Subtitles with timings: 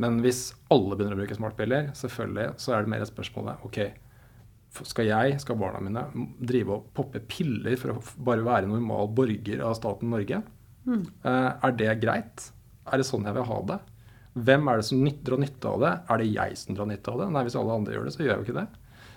[0.00, 3.80] Men hvis alle begynner å bruke smartpiller, selvfølgelig, så er det mer et spørsmål ok,
[4.86, 6.04] skal jeg, skal barna mine,
[6.38, 10.40] drive og poppe piller for å bare være normal borger av staten Norge?
[10.86, 11.02] Mm.
[11.24, 12.50] Uh, er det greit?
[12.90, 13.80] Er det sånn jeg vil ha det?
[14.40, 15.90] Hvem er det som drar nytte av det?
[16.06, 17.32] Er det jeg som drar nytte av det?
[17.34, 18.66] Nei, hvis alle andre gjør det, så gjør jeg jo ikke det.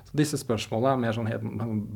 [0.09, 1.45] Så disse spørsmålene er mer sånn helt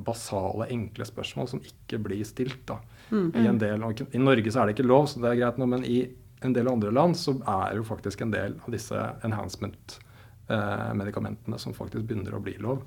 [0.05, 2.61] basale, enkle spørsmål som ikke blir stilt.
[2.69, 2.77] da.
[3.09, 3.27] Mm.
[3.33, 3.83] I, en del,
[4.13, 5.99] I Norge så er det ikke lov, så det er greit nå, men i
[6.41, 11.73] en del andre land så er jo faktisk en del av disse enhancement-medikamentene eh, som
[11.73, 12.81] faktisk begynner å bli lov.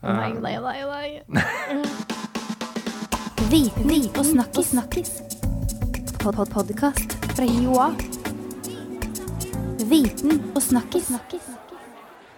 [0.00, 1.22] Nei, nei, nei, nei.
[3.50, 4.70] Viten og snakkis.
[4.70, 5.22] snakkis.
[6.20, 7.94] Pod -pod Podkast fra Joa.
[9.90, 11.10] Viten og snakkis.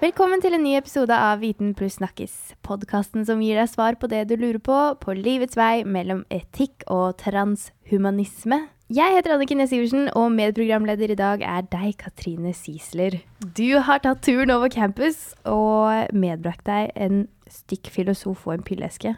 [0.01, 2.55] Velkommen til en ny episode av Viten pluss snakkis.
[2.63, 6.83] Podkasten som gir deg svar på det du lurer på på livets vei mellom etikk
[6.91, 8.69] og transhumanisme.
[8.91, 13.21] Jeg heter Anniken Næss Iversen, og medprogramleder i dag er deg, Katrine Sisler.
[13.57, 19.15] Du har tatt turen over campus og medbrakt deg en stykk filosof og en pilleske.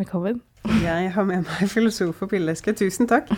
[0.00, 0.40] Velkommen.
[0.82, 2.72] Jeg har med meg filosof og pilleske.
[2.74, 3.28] Tusen takk.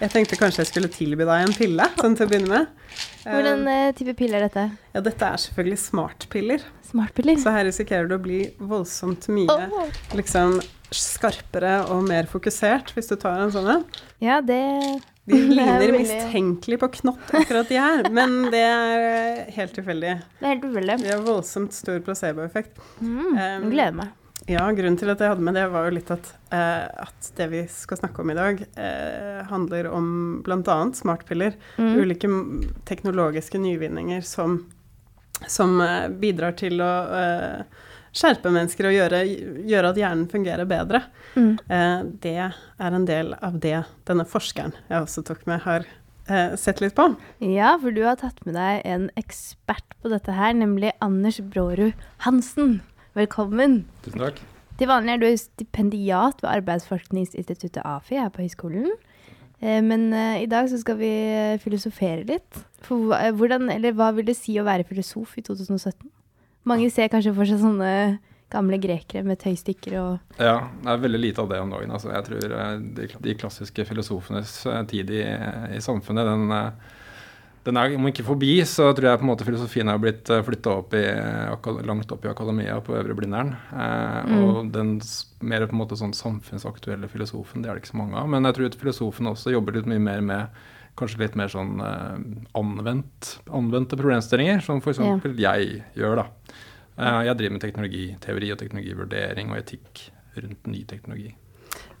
[0.00, 2.68] Jeg tenkte kanskje jeg skulle tilby deg en pille, sånn til å begynne med.
[3.24, 4.66] Hvordan uh, type pille er dette?
[4.94, 6.68] Ja, Dette er selvfølgelig smartpiller.
[6.92, 7.40] Smartpiller?
[7.40, 9.90] Så her risikerer du å bli voldsomt mye oh.
[10.16, 10.60] liksom
[10.94, 13.88] skarpere og mer fokusert hvis du tar en sånn en.
[14.22, 14.60] Ja, det
[15.30, 20.14] De ligner mistenkelig på knott, akkurat de her, men det er eh, helt tilfeldig.
[20.40, 20.96] Det er helt tilfeldig.
[21.04, 22.80] De har voldsomt stor placeboeffekt.
[22.98, 24.16] Mm, um, gleder meg.
[24.48, 27.46] Ja, grunnen til at jeg hadde med det, var jo litt at, uh, at det
[27.52, 30.08] vi skal snakke om i dag, uh, handler om
[30.46, 30.78] bl.a.
[30.96, 31.54] smartpiller.
[31.76, 31.92] Mm.
[32.00, 32.32] Ulike
[32.88, 34.64] teknologiske nyvinninger som,
[35.46, 39.22] som uh, bidrar til å eh, skjerpe mennesker og gjøre,
[39.68, 41.02] gjøre, at hjernen fungerer bedre.
[41.36, 41.54] Mm.
[41.70, 45.86] Eh, det er en del av det denne forskeren jeg også tok med, har
[46.26, 47.10] eh, sett litt på.
[47.44, 51.94] Ja, for du har tatt med deg en ekspert på dette her, nemlig Anders Brårud
[52.26, 52.80] Hansen.
[53.18, 53.84] Velkommen.
[54.06, 54.42] Tusen takk.
[54.80, 58.88] Til vanlig er du stipendiat ved Arbeidsforskningsinstituttet AFI her på høyskolen.
[59.60, 60.08] Eh, men
[60.40, 61.12] i dag så skal vi
[61.62, 62.64] filosofere litt.
[62.86, 66.08] For hvordan, eller hva vil det si å være filosof i 2017?
[66.70, 67.92] Mange ser kanskje for seg sånne
[68.50, 71.92] gamle grekere med tøystykker og Ja, det er veldig lite av det om dagen.
[71.94, 75.20] Altså, jeg tror eh, de, de, klassiske filosofenes eh, tid i,
[75.76, 76.96] i samfunnet, den, eh,
[77.68, 80.74] den, er om ikke forbi, så tror jeg på en måte filosofien har blitt flytta
[80.82, 81.04] opp i,
[81.86, 83.54] langt opp i akademia på Øvre Blindern.
[83.70, 84.36] Eh, mm.
[84.40, 84.96] Og den
[85.46, 88.30] mer på en måte sånn samfunnsaktuelle filosofen, det er det ikke så mange av.
[88.34, 90.66] Men jeg tror at filosofen også jobber litt mye mer med
[90.98, 92.16] kanskje litt mer sånn eh,
[92.58, 95.00] anvendt, anvendte problemstillinger, som f.eks.
[95.02, 95.18] Ja.
[95.50, 96.22] jeg gjør.
[96.22, 96.56] da.
[96.96, 100.06] Eh, jeg driver med teknologiteori og teknologivurdering og etikk
[100.40, 101.34] rundt ny teknologi.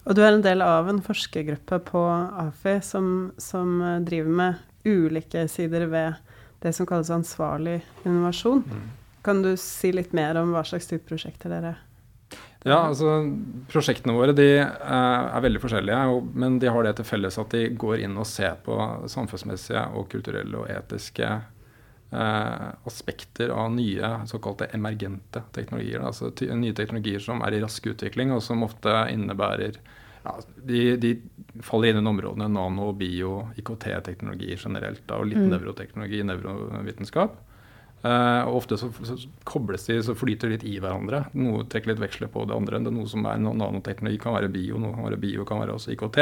[0.08, 2.02] Og du er en del av en forskergruppe på
[2.46, 3.06] AFI som,
[3.38, 6.16] som driver med ulike sider ved
[6.64, 8.64] det som kalles ansvarlig innovasjon.
[8.64, 8.88] Mm.
[9.24, 11.76] Kan du si litt mer om hva slags type prosjekter dere
[12.66, 13.22] ja, altså
[13.70, 16.00] Prosjektene våre de er, eh, er veldig forskjellige,
[16.42, 18.76] men de har det til felles at de går inn og ser på
[19.08, 26.04] samfunnsmessige og kulturelle og etiske eh, aspekter av nye såkalte emergente teknologier.
[26.04, 29.80] Altså nye teknologier som er i rask utvikling, og som ofte innebærer
[30.24, 31.14] ja, de, de,
[31.64, 35.48] faller inn i områdene nano, bio, IKT-teknologi generelt, da, og litt mm.
[35.54, 37.40] nevroteknologi, nevrovitenskap.
[38.00, 41.26] Uh, og Ofte så, så, kobles de, så flyter de litt i hverandre.
[41.36, 42.80] Noe trekker litt veksler på det andre.
[42.80, 45.76] Det er noe som er nanoteknologi, kan være bio, noe kan være bio, kan være
[45.76, 46.20] også IKT.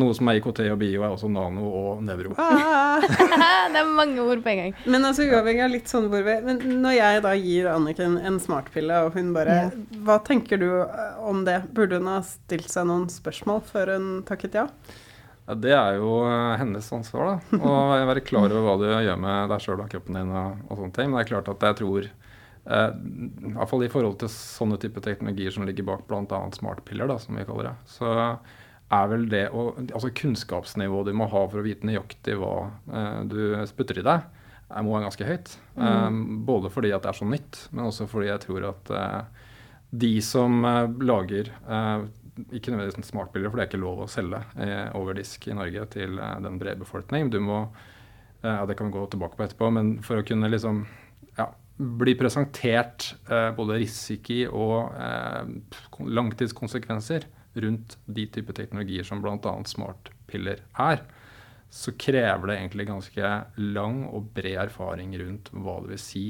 [0.00, 2.32] Noe som er IKT og bio, er også nano og nevro.
[2.40, 3.04] Ah.
[3.72, 4.74] det er mange ord på en gang.
[4.88, 8.40] Men altså uavhengig av litt sånn hvor vi Men når jeg da gir Anniken en
[8.40, 9.70] smartpille, og hun bare ja.
[10.06, 10.68] Hva tenker du
[11.20, 11.60] om det?
[11.76, 14.68] Burde hun ha stilt seg noen spørsmål før hun takket ja?
[15.46, 17.60] Ja, Det er jo eh, hennes ansvar, da.
[17.60, 17.76] Å
[18.10, 20.32] være klar over hva du gjør med deg sjøl og kroppen din.
[20.32, 21.10] og, og, sånne ting.
[21.10, 22.10] Men det er klart at jeg tror,
[22.64, 22.88] eh,
[23.50, 26.42] i hvert fall i forhold til sånne type teknologier som ligger bak bl.a.
[26.56, 28.12] smartpiller, da, som vi kaller det, så
[28.92, 32.54] er vel det å, altså Kunnskapsnivået du må ha for å vite nøyaktig hva
[32.92, 34.26] eh, du spytter i deg,
[34.72, 35.54] er, må være ganske høyt.
[35.76, 35.86] Mm.
[35.86, 36.10] Eh,
[36.48, 39.48] både fordi at det er så nytt, men også fordi jeg tror at uh,
[39.92, 41.50] de som uh, lager
[42.50, 45.84] ikke nødvendigvis smartbilder, for det er ikke lov å selge eh, over disk i Norge
[45.92, 47.30] til eh, den brede befolkning.
[47.32, 47.64] Du må,
[48.42, 50.84] eh, ja, Det kan vi gå tilbake på etterpå, men for å kunne liksom
[51.38, 57.28] ja, bli presentert eh, både risiko og eh, langtidskonsekvenser
[57.62, 59.56] rundt de typer teknologier som bl.a.
[59.68, 61.04] smartpiller er,
[61.72, 66.26] så krever det egentlig ganske lang og bred erfaring rundt hva det vil si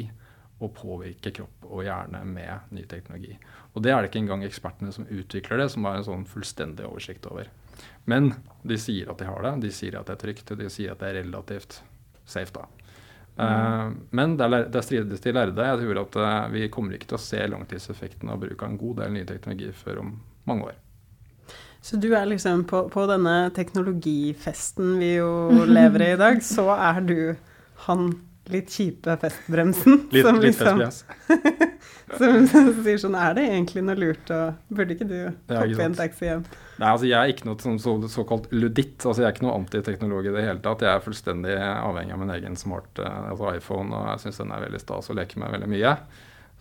[0.62, 3.36] å påvirke kropp og hjerne med ny teknologi.
[3.72, 6.86] Og det er det ikke engang ekspertene som utvikler det, som har en sånn fullstendig
[6.88, 7.50] oversikt over.
[8.04, 8.34] Men
[8.66, 10.92] de sier at de har det, de sier at det er trygt, og de sier
[10.92, 11.80] at det er relativt
[12.24, 12.52] safe.
[12.54, 12.68] da.
[13.32, 15.64] Uh, men det er, det strides til lærde.
[15.64, 18.80] Jeg tror at uh, vi kommer ikke til å se langtidseffekten av bruk av en
[18.80, 20.16] god del ny teknologi før om
[20.48, 20.80] mange år.
[21.82, 26.68] Så du er liksom på, på denne teknologifesten vi jo lever i i dag, så
[26.76, 27.16] er du
[27.88, 28.12] han
[28.50, 30.08] litt kjipe festbremsen.
[30.10, 31.04] Litt, som litt liksom, festbrems.
[32.18, 35.78] som, som, sier sånn Er det egentlig noe lurt, og burde ikke du hoppe i
[35.84, 36.42] en taxi hjem?
[36.80, 38.98] Nei, altså Jeg er ikke noe sånn, så, såkalt luditt.
[39.04, 40.84] altså Jeg er ikke noe antiteknolog i det hele tatt.
[40.84, 44.54] Jeg er fullstendig avhengig av min egen smart uh, altså iPhone, og jeg syns den
[44.56, 45.96] er veldig stas og leker med veldig mye.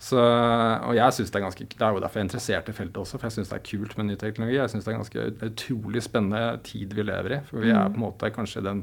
[0.02, 2.74] Så, og jeg synes Det er ganske, det er jo derfor jeg er interessert i
[2.74, 4.56] feltet også, for jeg syns det er kult med ny teknologi.
[4.58, 7.38] Jeg syns det er ganske utrolig spennende tid vi lever i.
[7.46, 7.94] For vi er mm.
[7.94, 8.82] på en måte kanskje den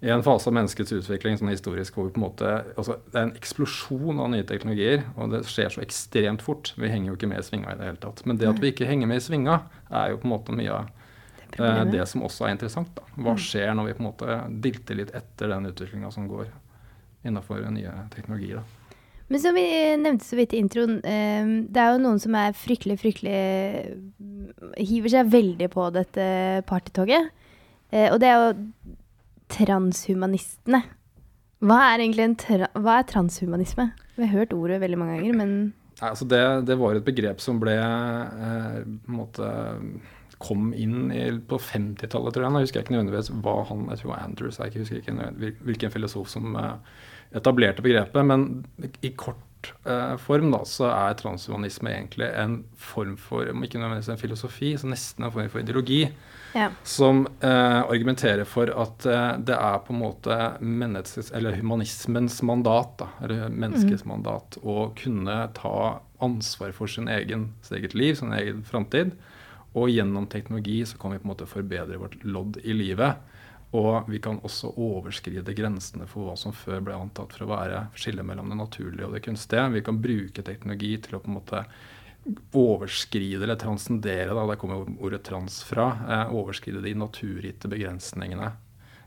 [0.00, 3.16] i en fase av menneskets utvikling sånn historisk hvor vi på en måte, altså Det
[3.16, 6.74] er en eksplosjon av nye teknologier, og det skjer så ekstremt fort.
[6.76, 8.20] Vi henger jo ikke med i svinga i det hele tatt.
[8.28, 10.74] Men det at vi ikke henger med i svinga, er jo på en måte mye
[10.74, 10.90] av
[11.56, 12.92] det, eh, det som også er interessant.
[12.98, 13.06] da.
[13.14, 13.40] Hva mm.
[13.46, 16.50] skjer når vi på en måte dilter litt etter den utviklinga som går
[17.26, 18.60] innafor nye teknologier?
[18.60, 18.92] da.
[19.32, 19.66] Men som vi
[19.98, 23.40] nevnte så vidt i introen, eh, det er jo noen som er fryktelig, fryktelig
[24.76, 26.28] Hiver seg veldig på dette
[26.68, 27.32] partytoget.
[27.90, 28.94] Eh, og det er jo
[29.52, 30.82] transhumanistene.
[31.66, 33.88] Hva er egentlig en tra hva er transhumanisme?
[34.16, 35.52] Vi har hørt ordet veldig mange ganger, men
[36.04, 39.48] altså det, det, var et begrep som ble eh, måte
[40.42, 42.52] kom inn i, på 50-tallet, tror jeg.
[42.52, 46.56] Jeg husker ikke nødvendigvis hva han Jeg tror Andrews, jeg husker ikke hvilken filosof som
[46.60, 46.74] eh,
[47.36, 48.20] etablerte begrepet.
[48.28, 48.66] Men
[49.00, 54.12] i kort eh, form da, så er transhumanisme egentlig en form for, om ikke nødvendigvis
[54.12, 56.04] en filosofi, så nesten en form for ideologi
[56.56, 56.70] ja.
[56.82, 60.36] som eh, argumenterer for at eh, det er på en måte
[61.36, 64.10] eller humanismens mandat, da, eller menneskets mm.
[64.10, 69.12] mandat, å kunne ta ansvar for sin egen, sitt eget liv, sin egen framtid.
[69.76, 73.20] Og gjennom teknologi så kan vi på en måte forbedre vårt lodd i livet.
[73.76, 77.82] Og vi kan også overskride grensene for hva som før ble antatt for å være
[77.98, 79.66] skillet mellom det naturlige og det kunstige.
[79.74, 81.64] Vi kan bruke teknologi til å på en måte
[82.56, 88.52] overskride eller transcendere, da, der kommer ordet trans fra, eh, overskride de naturgitte begrensningene.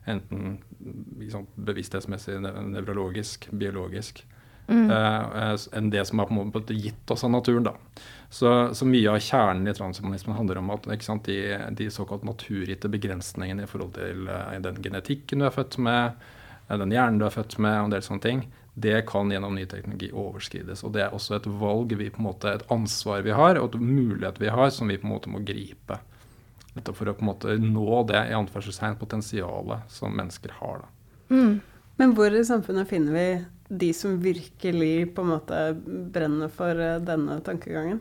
[0.10, 0.58] Enten
[1.20, 4.24] liksom, bevissthetsmessig, nevrologisk, biologisk.
[4.70, 4.92] Mm.
[4.92, 7.66] Eh, enn det som er på en måte gitt oss av naturen.
[7.66, 7.74] da.
[8.30, 12.92] Så, så mye av kjernen i transhumanismen handler om at sant, de, de såkalt naturgitte
[12.92, 16.22] begrensningene i forhold til eh, den genetikken du er født med,
[16.68, 18.46] eh, den hjernen du er født med, og en del sånne ting,
[18.82, 20.84] det kan gjennom ny teknologi overskrides.
[20.88, 23.74] Og det er også et valg vi på en måte, et ansvar vi har, og
[23.74, 26.00] et mulighet vi har, som vi på en måte må gripe.
[26.76, 30.86] Dette for å på en måte nå det i anførselstegn potensialet som mennesker har.
[31.34, 31.60] Mm.
[32.00, 33.28] Men hvor i samfunnet finner vi
[33.82, 35.64] de som virkelig på en måte
[36.14, 38.00] brenner for eh, denne tankegangen?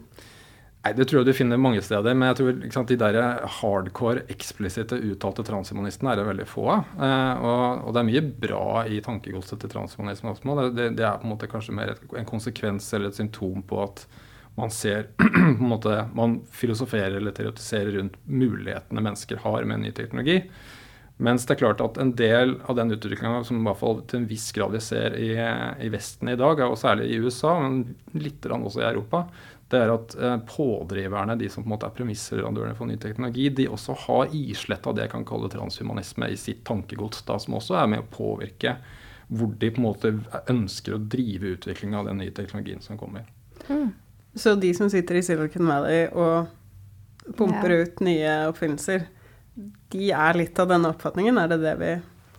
[0.89, 2.17] Nei, Det tror jeg du finner mange steder.
[2.17, 3.19] Men jeg tror sant, de der
[3.59, 6.95] hardcore, eksplisitte, uttalte transhumanistene er det veldig få av.
[6.97, 10.49] Eh, og, og, det er mye bra i tankegodset til transhumanismen også.
[10.49, 13.63] Det, det, det, er på en måte kanskje mer et, en konsekvens eller et symptom
[13.69, 14.07] på at
[14.59, 19.95] man ser på en måte, Man filosoferer eller teoretiserer rundt mulighetene mennesker har med ny
[19.95, 20.41] teknologi.
[21.19, 24.21] Mens det er klart at en del av den utviklinga som i hvert fall til
[24.21, 27.97] en viss grad vi ser i, i Vesten i dag, og særlig i USA, men
[28.15, 29.25] litt også i Europa,
[29.69, 33.49] det er at eh, pådriverne, de som på en måte er premissleverandørene for ny teknologi,
[33.53, 37.59] de også har islett av det jeg kan kalle transhumanisme i sitt tankegods, da, som
[37.59, 38.79] også er med å påvirke
[39.29, 40.15] hvor de på en måte
[40.49, 43.27] ønsker å drive utviklinga av den nye teknologien som kommer.
[43.69, 43.91] Mm.
[44.39, 46.49] Så de som sitter i Silicon Valley og
[47.37, 47.83] pumper ja.
[47.83, 49.05] ut nye oppfinnelser,
[49.93, 51.41] de er litt av denne oppfatningen?
[51.41, 51.93] Er det det vi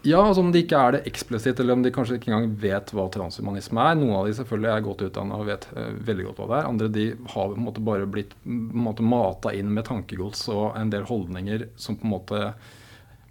[0.07, 2.91] ja, altså om de ikke er det eksplisitt, eller om de kanskje ikke engang vet
[2.95, 3.97] hva transhumanisme er.
[3.99, 6.69] Noen av de selvfølgelig er godt utdanna og vet uh, veldig godt hva det er.
[6.71, 10.93] Andre de har på en måte bare blitt måte, mata inn med tankegods og en
[10.93, 12.41] del holdninger som på en måte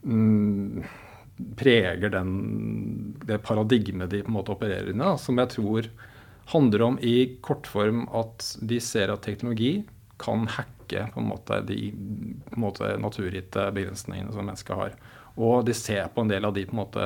[0.05, 0.85] mm,
[1.57, 2.33] preger den,
[3.25, 5.89] det paradigmet de på en måte opererer i, som jeg tror
[6.53, 9.83] handler om i kortform at de ser at teknologi
[10.21, 11.93] kan hacke på en måte de
[12.49, 14.97] på en måte naturgitte begrensningene som mennesket har.
[15.39, 17.03] Og de ser på en del av de måte,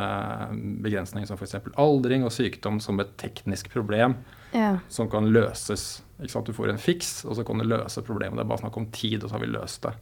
[0.84, 1.58] begrensningene som f.eks.
[1.76, 4.16] aldring og sykdom som et teknisk problem
[4.56, 4.78] ja.
[4.88, 6.02] som kan løses.
[6.16, 8.38] Du får en fiks, og så kan du løse problemet.
[8.38, 9.92] Det er bare snakk om tid, og så har vi løst det.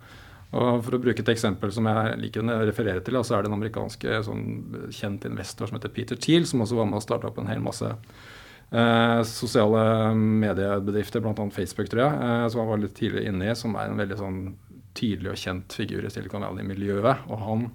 [0.50, 3.50] Og For å bruke et eksempel som jeg liker å referere til, så er det
[3.50, 4.46] en amerikansk sånn,
[4.94, 7.62] kjent investor som heter Peter Thiel, som også var med og starta opp en hel
[7.62, 9.84] masse eh, sosiale
[10.18, 11.50] mediebedrifter, bl.a.
[11.54, 14.18] Facebook, tror jeg, eh, som han var litt tidlig inne i, som er en veldig
[14.18, 14.42] sånn
[14.98, 17.30] tydelig og kjent figur i Silicon Valley-miljøet.
[17.30, 17.70] og han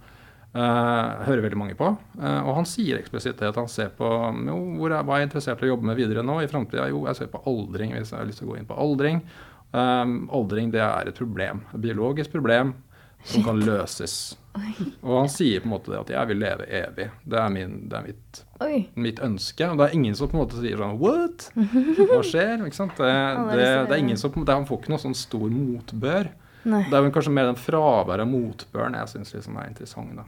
[0.56, 1.90] hører veldig mange på.
[2.20, 5.26] Uh, og han sier eksplisitt det at han ser på jo, hvor er, hva er
[5.26, 6.88] jeg interessert i å jobbe med videre nå i framtida.
[6.92, 9.22] Jo, jeg ser på aldring hvis jeg har lyst til å gå inn på aldring.
[9.76, 11.66] Um, aldring det er et problem.
[11.74, 12.76] Et biologisk problem
[13.26, 14.36] som kan løses.
[15.02, 17.10] Og han sier på en måte det at 'jeg vil leve evig'.
[17.26, 18.46] Det er, min, det er mitt,
[18.96, 19.68] mitt, ønske.
[19.70, 21.50] Og det er ingen som på en måte sier sånn 'what'?
[22.08, 22.64] Hva skjer?
[22.64, 26.32] Det, det, det er ingen som, det, Han får ikke noe sånn stor motbør.
[26.66, 26.84] Nei.
[26.90, 30.16] Det er vel kanskje mer den fraværet av motbøren jeg syns liksom er interessant.
[30.16, 30.24] da.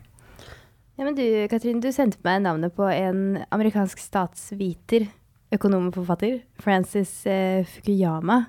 [0.98, 5.06] Ja, men du, Katrin, du sendte meg navnet på en amerikansk statsviter,
[5.54, 8.40] økonom og forfatter, Francis eh, Fukuyama,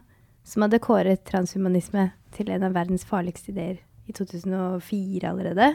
[0.49, 3.77] som hadde kåret transhumanisme til en av verdens farligste ideer
[4.09, 5.75] i 2004 allerede.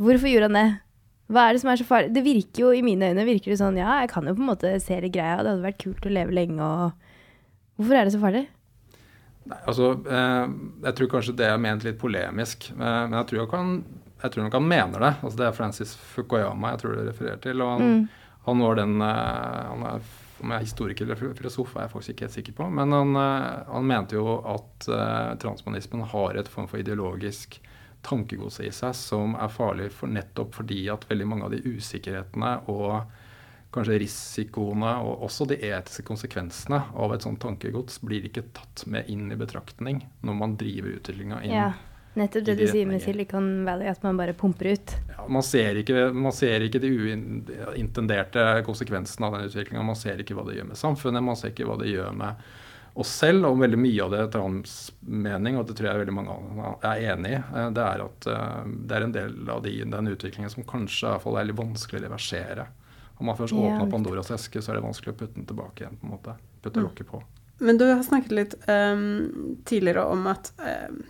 [0.00, 0.66] Hvorfor gjorde han det?
[1.34, 2.14] Hva er det som er så farlig?
[2.16, 4.50] Det virker jo, I mine øyne virker det sånn ja, jeg kan jo på en
[4.54, 7.10] måte se det greia, det hadde vært kult å leve lenge og
[7.74, 8.44] Hvorfor er det så farlig?
[9.50, 10.48] Nei, altså, eh,
[10.86, 13.72] Jeg tror kanskje det er ment litt polemisk, eh, men jeg tror, jeg, kan,
[14.24, 15.14] jeg tror, nok han mener det.
[15.20, 17.60] Altså, det er Francis Fukuyama jeg tror det refererer til.
[17.60, 18.36] og Han, mm.
[18.48, 20.12] han var den eh, han er
[20.44, 22.66] om jeg er historiker eller filosof, er jeg faktisk ikke helt sikker på.
[22.78, 27.60] Men han, eh, han mente jo at uh, transmanismen har et form for ideologisk
[28.04, 32.50] tankegods i seg som er farlig for nettopp fordi at veldig mange av de usikkerhetene
[32.68, 32.98] og
[33.74, 39.08] kanskje risikoene og også de etiske konsekvensene av et sånt tankegods blir ikke tatt med
[39.10, 41.56] inn i betraktning når man driver utviklinga inn.
[41.56, 41.70] Ja.
[42.14, 44.92] Nettopp det du sier med Silicon Valley, at man bare pumper ut.
[45.10, 49.82] Ja, man, ser ikke, man, ser ikke, de uintenderte konsekvensene av den utviklinga.
[49.82, 52.44] Man ser ikke hva det gjør med samfunnet, man ser ikke hva det gjør med
[53.02, 53.48] oss selv.
[53.48, 57.02] Og veldig mye av det etter hans mening, og det tror jeg veldig mange er
[57.16, 60.54] enig i, eh, det er at eh, det er en del av de, den utviklingen
[60.54, 62.68] som kanskje i hvert fall er litt vanskelig å reversere.
[63.18, 65.98] Om man først åpner Pandoras eske, så er det vanskelig å putte den tilbake igjen.
[65.98, 66.86] på en måte, Putte mm.
[66.86, 67.22] lokket på.
[67.62, 71.04] Men du har snakket litt um, tidligere om at um,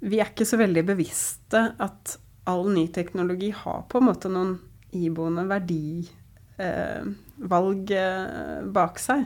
[0.00, 4.58] vi er ikke så veldig bevisste at all ny teknologi har på en måte noen
[4.94, 6.10] iboende verdivalg
[7.90, 9.24] eh, eh, bak seg.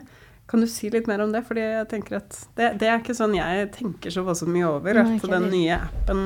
[0.51, 1.45] Kan du si litt mer om det?
[1.47, 4.99] Fordi jeg tenker at det, det er ikke sånn jeg tenker så voldsomt mye over.
[5.05, 6.25] At den nye appen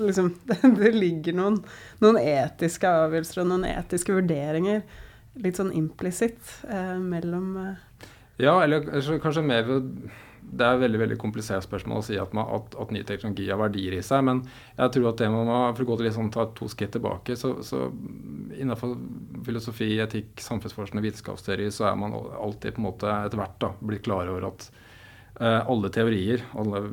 [0.00, 1.60] liksom, det, det, ligger noen,
[2.02, 4.82] noen, etiske avgjørelser og noen etiske vurderinger
[5.42, 7.74] litt sånn implisitt eh, mellom eh.
[8.42, 8.88] Ja, eller
[9.22, 10.10] kanskje mer ved
[10.52, 13.48] det er et veldig veldig komplisert spørsmål å si at, man, at, at, ny teknologi
[13.48, 14.24] har verdier i seg.
[14.28, 14.42] Men
[14.76, 17.36] jeg tror at det må man, for å gå til liksom, ta to skritt tilbake,
[17.40, 17.86] så, så
[18.52, 18.94] innenfor
[19.46, 23.72] filosofi, etikk, samfunnsforskning og vitenskapsteori så er man alltid på en måte etter hvert da,
[23.80, 24.68] blitt klar over at
[25.40, 26.84] uh, alle teorier, alle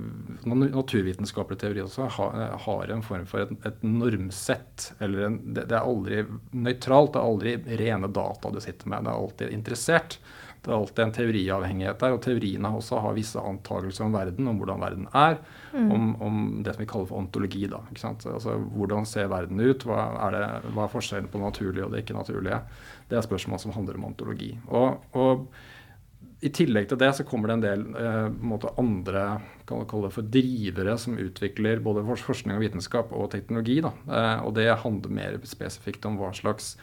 [0.47, 4.93] naturvitenskapelige teorier også, har, har en form for et, et normsett.
[5.03, 6.23] eller en, det, det, er aldri
[6.55, 10.21] nøytralt, det er aldri rene data du sitter med, det er alltid interessert.
[10.59, 14.59] Det er alltid en teoriavhengighet der, og teoriene også har visse antakelser om verden, om
[14.59, 15.39] hvordan verden er.
[15.71, 15.91] Mm.
[15.95, 17.63] Om, om, det som vi kaller for ontologi.
[17.71, 17.79] da?
[17.95, 19.87] Altså, Hvordan ser verden ut?
[19.87, 22.61] Hva er, det, hva er forskjellen på det naturlige og det ikke-naturlige?
[23.09, 24.51] Det er spørsmål som handler om ontologi.
[24.67, 25.47] Og, og,
[26.39, 29.23] i tillegg til det så kommer det en del eh, andre
[29.67, 33.79] kan kalle det for drivere som utvikler både forskning og vitenskap og teknologi.
[33.83, 33.91] Da.
[34.07, 36.77] Eh, og det handler mer spesifikt om hva slags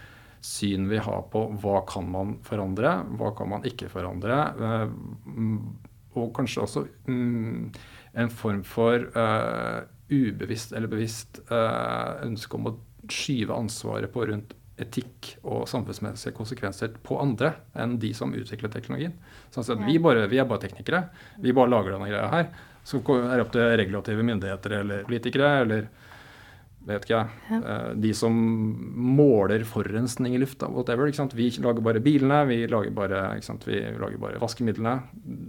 [0.47, 4.41] syn vi har på hva kan man forandre, hva kan man ikke forandre.
[4.57, 4.97] Eh,
[6.17, 7.73] og kanskje også mm,
[8.23, 12.77] en form for uh, ubevisst eller bevisst uh, ønske om å
[13.13, 19.15] skyve ansvaret på rundt etikk og samfunnsmessige konsekvenser på andre enn de som utvikler teknologien.
[19.53, 21.07] Sånn at vi, bare, vi, er bare teknikere.
[21.41, 22.51] Vi bare lager denne greia her.
[22.87, 25.89] Så er det opp til regulative myndigheter eller politikere eller
[26.95, 27.61] vet ikke jeg.
[27.61, 31.11] Eh, de som måler forurensning i lufta, whatever.
[31.11, 31.37] ikke sant?
[31.39, 33.67] Vi lager bare bilene, vi lager bare, ikke sant?
[33.69, 34.95] Vi lager bare vaskemidlene.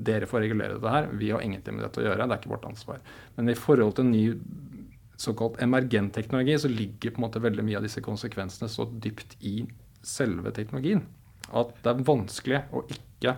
[0.07, 1.11] Dere får regulere dette her.
[1.17, 2.25] Vi har ingenting med dette å gjøre.
[2.25, 3.03] Det er ikke vårt ansvar.
[3.37, 4.25] Men i forhold til ny
[5.17, 9.37] såkalt emergent teknologi, så ligger på en måte veldig mye av disse konsekvensene så dypt
[9.45, 9.59] i
[10.05, 11.01] selve teknologien
[11.55, 13.33] at det er vanskelig å ikke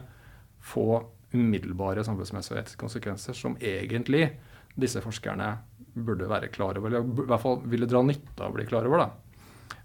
[0.71, 0.85] få
[1.33, 4.31] umiddelbare samfunnsmessige konsekvenser som egentlig
[4.79, 5.51] disse forskerne
[6.05, 8.87] burde være klar over, eller i hvert fall ville dra nytte av å bli klar
[8.89, 9.05] over.
[9.05, 9.09] da.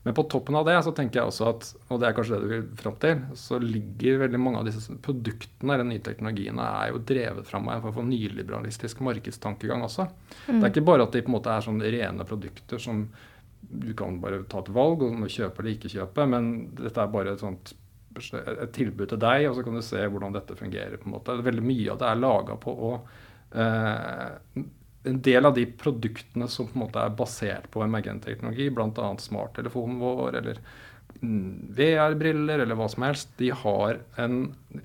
[0.04, 2.44] Men på toppen av det så tenker jeg også at, og det er kanskje det
[2.44, 6.90] du vil fram til, så ligger veldig mange av disse produktene, eller nye teknologiene, er
[6.92, 10.04] jo drevet fram av en form for nyliberalistisk markedstankegang også.
[10.44, 10.58] Mm.
[10.58, 13.06] Det er ikke bare at de på en måte er sånn rene produkter som
[13.64, 17.16] du kan bare ta et valg om å kjøpe eller ikke kjøpe, men dette er
[17.16, 17.72] bare et sånt
[18.14, 21.00] et tilbud til deg, og så kan du se hvordan dette fungerer.
[21.00, 21.34] på en måte.
[21.42, 22.90] Veldig mye av det er laga på å
[23.56, 24.62] eh,
[25.04, 29.10] en del av de produktene som på en måte er basert på emergent-teknologi, bl.a.
[29.20, 30.60] smarttelefonen vår eller
[31.20, 34.38] mm, VR-briller eller hva som helst, de har en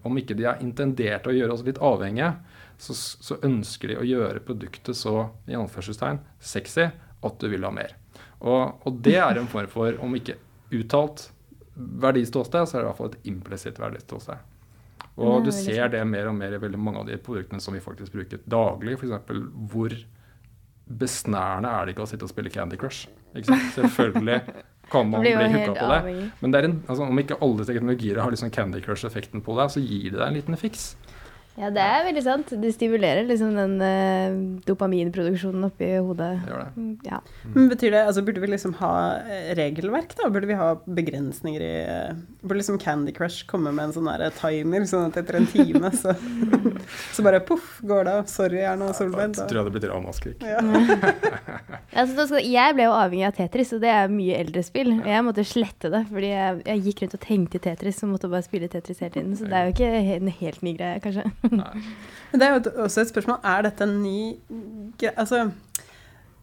[0.04, 2.34] Om ikke de er intendert å gjøre oss litt avhengige,
[2.80, 7.72] så, så ønsker de å gjøre produktet så i anførselstegn, sexy at du vil ha
[7.76, 7.96] mer.
[8.40, 10.38] Og, og det er en form for, om ikke
[10.76, 11.30] uttalt
[11.76, 14.49] verdiståsted, så er det i hvert fall et implisitt verdiståsted.
[15.20, 17.84] Og du ser det mer og mer i veldig mange av de produktene som vi
[17.84, 18.96] faktisk bruker daglig.
[19.00, 19.32] F.eks.
[19.72, 19.96] hvor
[20.90, 23.10] besnærende er det ikke å sitte og spille Candy Crush.
[23.76, 24.40] Selvfølgelig
[24.90, 26.16] kan man bli hooka på det.
[26.42, 29.84] Men det en, altså, om ikke alle teknologier har liksom Candy Crush-effekten på deg, så
[29.84, 30.92] gir det deg en liten fiks.
[31.60, 32.52] Ja, det er veldig sant.
[32.62, 36.32] Det stimulerer liksom den uh, dopaminproduksjonen oppi hodet.
[36.48, 36.70] Gjør det.
[36.78, 37.20] Mm, ja.
[37.44, 37.52] Mm.
[37.58, 40.30] Men betyr det, altså Burde vi liksom ha eh, regelverk, da?
[40.32, 44.32] Burde vi ha begrensninger i uh, Burde liksom Candy Crush komme med en sånn der
[44.38, 46.14] timer, sånn at etter en time så,
[47.16, 48.32] så bare poff, går det av.
[48.32, 49.36] Sorry, Erna Solberg.
[49.36, 50.48] Da tror jeg det blir ramaskrik.
[50.48, 50.64] Ja.
[52.00, 54.94] altså, jeg ble jo avhengig av Tetris, og det er mye eldre spill.
[55.02, 58.32] Og Jeg måtte slette det, fordi jeg, jeg gikk rundt og tenkte Tetris og måtte
[58.32, 59.36] bare spille Tetris hele tiden.
[59.36, 61.28] Så det er jo ikke en helt ny greie, kanskje.
[62.32, 64.20] Men det er jo også et spørsmål Er dette en ny
[65.16, 65.48] Altså,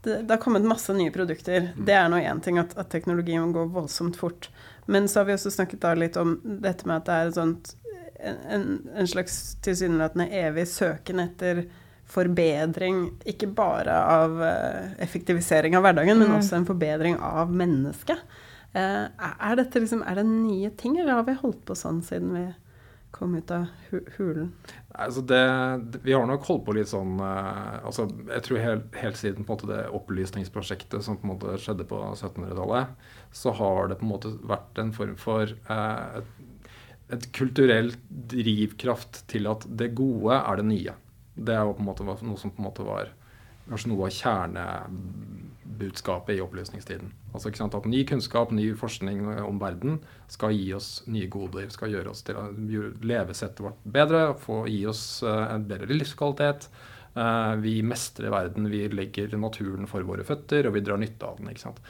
[0.03, 1.69] det, det har kommet masse nye produkter.
[1.77, 1.85] Mm.
[1.87, 4.51] Det er nå én ting at, at teknologien går voldsomt fort.
[4.87, 7.73] Men så har vi også snakket da litt om dette med at det er sånt,
[8.23, 11.67] en, en slags tilsynelatende evig søken etter
[12.07, 16.23] forbedring, ikke bare av uh, effektivisering av hverdagen, mm.
[16.23, 18.23] men også en forbedring av mennesket.
[18.77, 22.31] Uh, er dette liksom, er det nye ting, eller har vi holdt på sånn siden
[22.37, 22.45] vi
[23.19, 23.67] kom ut av
[24.17, 24.51] hulen?
[24.93, 25.41] Altså det,
[26.05, 29.83] vi har nok holdt på litt sånn uh, altså Jeg tror helt, helt siden det
[29.97, 32.93] opplysningsprosjektet som på en måte skjedde på 1700-tallet,
[33.33, 36.31] så har det på en måte vært en form for eh, et,
[37.17, 40.97] et kulturell drivkraft til at det gode er det nye.
[41.37, 43.13] Det er på en måte noe som på en måte var
[43.67, 44.15] kanskje noe av
[45.67, 47.13] kjernebudskapet i opplysningstiden.
[47.35, 51.69] Altså sant, At ny kunnskap, ny forskning om verden skal gi oss nye goder.
[51.71, 52.51] Skal gjøre oss til å
[53.03, 56.69] levesettet vårt bedre, få gi oss uh, en bedre livskvalitet.
[57.17, 61.39] Uh, vi mestrer verden, vi legger naturen for våre føtter, og vi drar nytte av
[61.39, 61.51] den.
[61.51, 61.81] ikke sant?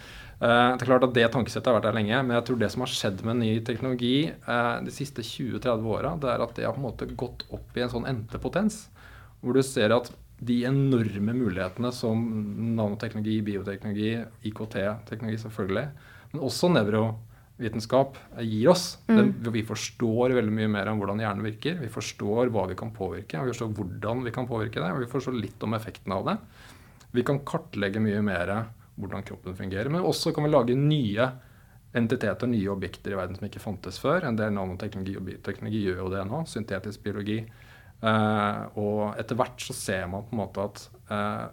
[0.40, 2.70] Uh, det er klart at det tankesettet har vært der lenge, men jeg tror det
[2.70, 6.76] som har skjedd med ny teknologi de siste 20-30 åra, det er at det har
[6.76, 8.86] på en måte gått opp i en sånn entepotens,
[9.42, 12.20] hvor du ser at de enorme mulighetene som
[12.76, 14.10] nanoteknologi, bioteknologi,
[14.50, 15.86] IKT-teknologi selvfølgelig,
[16.32, 18.86] men også nevrovitenskap gir oss.
[19.08, 19.32] Mm.
[19.40, 21.78] Det, vi forstår veldig mye mer om hvordan hjernen virker.
[21.80, 25.04] Vi forstår hva vi kan påvirke, og vi forstår hvordan vi kan påvirke det, og
[25.04, 26.36] vi forstår litt om effekten av det.
[27.16, 28.52] Vi kan kartlegge mye mer
[28.96, 31.30] hvordan kroppen fungerer, men også kan vi lage nye
[31.96, 34.26] entiteter, nye objekter i verden som ikke fantes før.
[34.28, 36.42] En del nanoteknologi og bioteknologi gjør jo det nå.
[36.50, 37.38] Syntetisk biologi
[38.04, 41.46] og etter hvert så ser man på en måte at uh,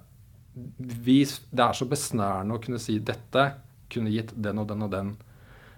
[0.77, 3.45] vi, det er så besnærende å kunne si dette
[3.93, 5.12] kunne gitt den og den og den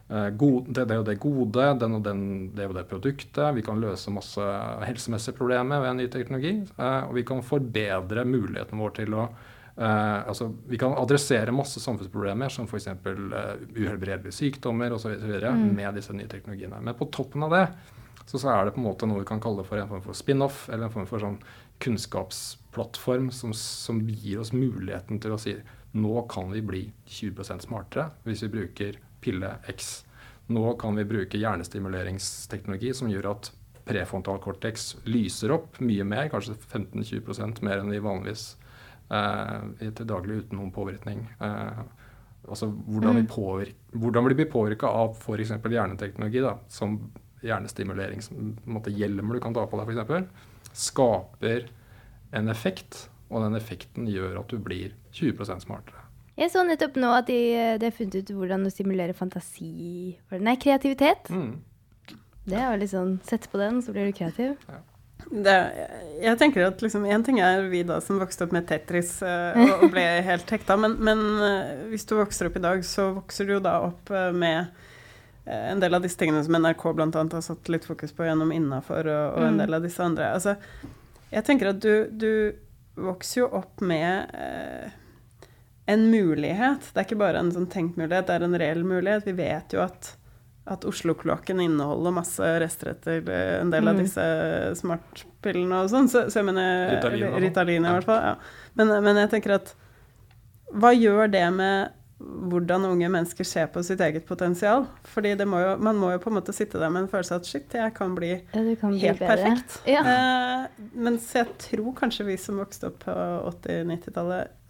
[0.10, 2.21] uh, god, det, det, og det gode, den og den,
[2.56, 3.56] det og det produktet.
[3.56, 4.45] Vi kan løse masse
[4.88, 6.58] helsemessige problemer ved ny teknologi.
[6.78, 9.28] og vi kan forbedre muligheten vår til å
[9.75, 12.88] altså, Vi kan adressere masse samfunnsproblemer som f.eks.
[12.88, 15.17] Uh, uhelbredelige sykdommer osv.
[15.19, 15.75] Mm.
[15.75, 16.80] med disse nye teknologiene.
[16.82, 17.65] Men på toppen av det
[18.25, 20.17] så, så, er det på en måte noe vi kan kalle for en form for
[20.17, 21.39] spin-off, eller en form for sånn
[21.83, 25.55] kunnskapsplattform som, som, gir oss muligheten til å si
[25.95, 30.05] nå kan vi bli 20 smartere hvis vi bruker pille X.
[30.51, 33.51] Nå kan vi bruke hjernestimuleringsteknologi som gjør at
[33.85, 38.45] prefrontal cortex lyser opp mye mer, kanskje 15-20 mer enn vi vanligvis
[39.13, 41.21] eh, til daglig uten noen påvirkning.
[41.39, 41.83] Eh,
[42.49, 43.29] altså hvordan, vi mm.
[43.29, 45.53] påvirker, hvordan vi blir påvirka av f.eks.
[45.61, 46.97] hjerneteknologi, da, som
[47.45, 48.23] hjernestimulering,
[48.95, 51.67] hjelmer du kan ta på deg f.eks., skaper
[52.36, 56.01] en effekt, og den effekten gjør at du blir 20% smartere.
[56.36, 57.39] Jeg så nettopp nå at de,
[57.79, 61.29] de har funnet ut hvordan å stimulere fantasi Nei, kreativitet.
[61.31, 61.62] Mm.
[62.45, 64.58] Det er jo litt sånn Sett på den, så blir du kreativ.
[64.67, 64.81] Ja.
[65.25, 65.53] Det,
[66.21, 69.55] jeg tenker at liksom, En ting er vi da som vokste opp med Tetris uh,
[69.79, 73.47] og ble helt hekta, men, men uh, hvis du vokser opp i dag, så vokser
[73.47, 74.85] du jo da opp uh, med Eh,
[75.45, 77.08] en del av disse tingene som NRK bl.a.
[77.13, 79.62] har satt litt fokus på gjennom Innafor og, og, en mm.
[79.62, 80.31] del av disse andre.
[80.34, 80.55] Altså,
[81.29, 82.31] jeg tenker at du, du
[82.95, 84.93] vokser jo opp med eh,
[85.86, 86.89] en mulighet.
[86.91, 89.27] Det er ikke bare en sånn tenkt mulighet, det er en reell mulighet.
[89.27, 90.15] Vi vet jo at,
[90.71, 94.01] at Oslo-kloakken inneholder masse rester etter eh, en del av mm.
[94.01, 94.27] disse
[94.81, 96.10] smartpillene og sånn.
[96.10, 98.31] Så, så, jeg mener Ritalin, Ritalin i hvert fall.
[98.31, 98.71] Ja.
[98.79, 99.75] Men, men jeg tenker at
[100.73, 104.86] hva gjør det med hvordan unge mennesker ser på sitt eget potensial.
[105.12, 107.43] Fordi må jo, man må jo på en måte sitte der med en følelse av
[107.43, 109.80] at shit, jeg kan bli, ja, kan helt bli perfekt.
[109.89, 110.04] Ja.
[110.04, 113.17] Eh, mens jeg tror kanskje vi som vokste opp på
[113.51, 114.62] 80-90-tallet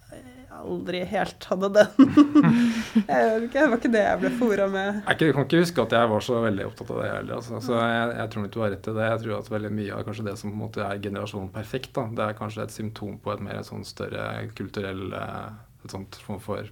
[0.55, 2.11] aldri helt hadde den.
[3.09, 5.01] jeg vet ikke, Det var ikke det jeg ble fora med.
[5.03, 7.33] Jeg kan ikke huske at jeg var så veldig opptatt av det heller.
[7.39, 7.61] Altså.
[7.65, 9.09] Så jeg, jeg, tror ikke du har rett i det.
[9.09, 11.91] Jeg tror at veldig mye av kanskje det som på en måte er generasjonen perfekt,
[11.97, 15.49] da, det er kanskje et symptom på et mer sånn større kulturell eh,
[15.85, 16.71] et sånt form for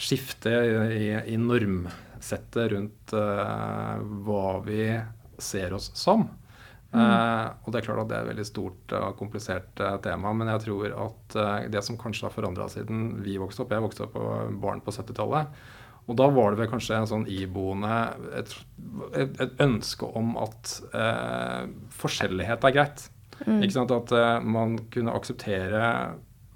[0.00, 0.50] skifte
[0.96, 4.84] i, i normsettet rundt uh, hva vi
[5.40, 6.26] ser oss som.
[6.90, 7.00] Mm.
[7.00, 10.32] Uh, og det er klart at det er et veldig stort og komplisert uh, tema,
[10.36, 11.36] men jeg tror at
[11.70, 14.32] det som kanskje har forandra siden vi vokste opp Jeg vokste opp på
[14.62, 15.60] barn på 70-tallet.
[16.10, 17.96] Og da var det vel kanskje en sånn iboende
[18.34, 18.54] et,
[19.14, 20.72] et, et ønske om at
[22.00, 23.04] forskjellighet er greit.
[23.44, 23.60] Mm.
[23.60, 23.94] Ikke sant?
[23.94, 25.84] At man kunne akseptere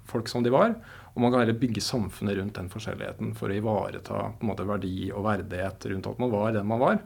[0.09, 0.75] folk som de var.
[1.15, 4.67] Og man kan heller bygge samfunnet rundt den forskjelligheten for å ivareta på en måte,
[4.67, 6.99] verdi og verdighet rundt at man var den man var.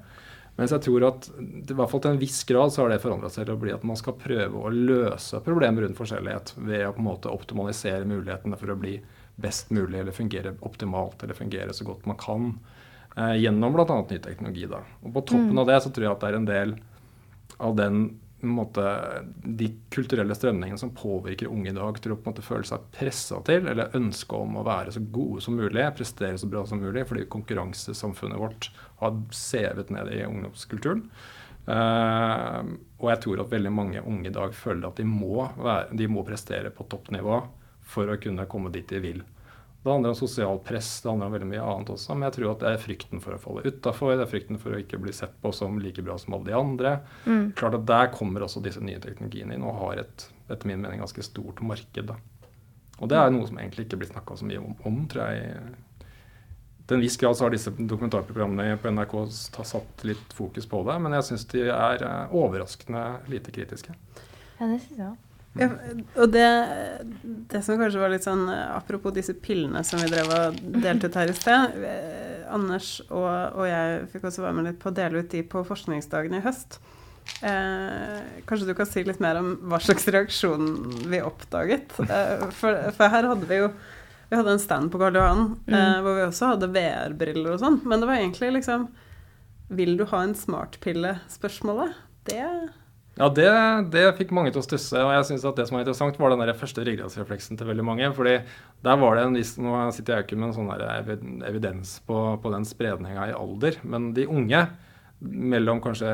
[0.58, 3.30] Mens jeg tror at i hvert fall til en viss grad så har det forandra
[3.32, 6.95] seg til å bli at man skal prøve å løse problemer rundt forskjellighet ved å
[6.98, 8.98] på en måte optimalisere mulighetene for å bli
[9.39, 12.50] best mulig eller fungere optimalt eller fungere så godt man kan
[13.15, 14.02] eh, gjennom bl.a.
[14.10, 14.65] ny teknologi.
[14.67, 14.82] Da.
[15.06, 15.62] Og på toppen mm.
[15.63, 16.76] av det så tror jeg at det er en del
[17.69, 18.02] av den
[18.47, 18.84] måte,
[19.43, 22.86] de kulturelle strømningene som påvirker unge i dag til å på en måte føle seg
[22.95, 26.82] pressa til, eller ønske om å være så gode som mulig, prestere så bra som
[26.84, 28.69] mulig, fordi konkurransesamfunnet vårt
[29.02, 31.06] har sevet ned i ungdomskulturen.
[31.69, 32.65] Uh,
[32.97, 36.08] og jeg tror at veldig mange unge i dag føler at de må, være, de
[36.10, 37.43] må prestere på toppnivå
[37.89, 39.21] for å kunne komme dit de vil.
[39.84, 42.15] Det handler om sosialt press, det handler om veldig mye annet også.
[42.15, 44.76] Men jeg tror at det er frykten for å falle utafor, det er frykten for
[44.76, 46.98] å ikke bli sett på som like bra som alle de andre.
[47.24, 47.46] Mm.
[47.60, 51.00] Klart at Der kommer også disse nye teknologiene inn og har et etter min mening
[51.00, 52.12] ganske stort marked.
[52.12, 52.18] da.
[53.00, 55.78] Og det er noe som egentlig ikke blir snakka så mye om, om, tror jeg.
[56.89, 60.98] Til en viss grad så har disse dokumentarprogrammene på NRK satt litt fokus på det,
[61.00, 63.94] men jeg syns de er eh, overraskende lite kritiske.
[64.58, 65.29] Ja, det synes jeg også.
[65.57, 65.67] Ja,
[66.21, 66.45] og det,
[67.49, 71.17] det, som kanskje var litt sånn Apropos disse pillene som vi drev og delte ut
[71.17, 71.79] her i sted.
[71.89, 75.43] Eh, Anders og, og, jeg fikk også være med litt på å dele ut de
[75.45, 76.79] på forskningsdagen i høst.
[77.45, 80.71] Eh, kanskje du kan si litt mer om hva slags reaksjon
[81.12, 81.93] vi oppdaget?
[82.01, 83.69] Eh, for, for, her hadde vi jo
[84.29, 85.75] Vi hadde en stand på Karl Johan mm.
[85.75, 87.79] eh, hvor vi også hadde VR-briller og sånn.
[87.85, 88.89] Men det var egentlig liksom
[89.77, 91.97] Vil du ha en smartpille-spørsmålet?
[92.29, 92.45] Det
[93.19, 93.49] ja, det,
[93.91, 94.95] det, fikk mange til å stusse.
[94.95, 97.86] Og jeg synes at det som var interessant, var den der første ryggradsrefleksen til veldig
[97.86, 98.12] mange.
[98.15, 98.38] fordi
[98.86, 102.53] der var det en viss Nå sitter jeg ikke med en sånn evidens på, på
[102.53, 104.63] den spredninga i alder, men de unge
[105.19, 106.08] mellom kanskje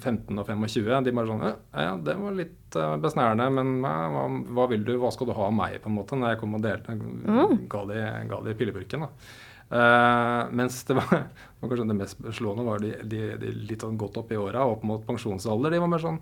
[0.00, 4.24] 15 og 25, de bare sånn Ja, det var litt uh, besnærende, men hva,
[4.56, 6.58] hva, vil du, hva skal du ha av meg, på en måte, når jeg kom
[6.58, 7.54] og delte, mm.
[7.70, 8.00] ga de,
[8.32, 9.06] ga de pilleburken.
[9.06, 9.38] da.
[9.70, 11.28] Uh, mens det var,
[11.62, 14.82] kanskje det mest slående var de, de, de litt sånn godt opp i åra, opp
[14.86, 15.76] mot pensjonsalder.
[15.76, 16.18] De var mer sånn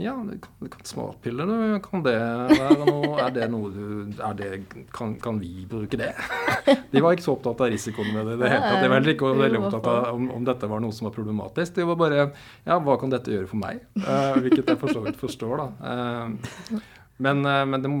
[0.00, 1.76] Ja, kan, kan småpiller, du.
[1.84, 4.48] Kan det være noe Er det noe du er det,
[4.96, 6.10] kan, kan, vi bruke det?
[6.92, 8.80] De var ikke så opptatt av risikoen med det i det hele tatt.
[8.82, 11.76] De var ikke veldig opptatt av om, om, dette var noe som var problematisk.
[11.76, 12.28] De var bare
[12.64, 13.84] Ja, hva kan dette gjøre for meg?
[14.00, 15.68] Uh, hvilket jeg for så vidt forstår, da.
[15.84, 16.84] Uh,
[17.20, 17.92] men, men, det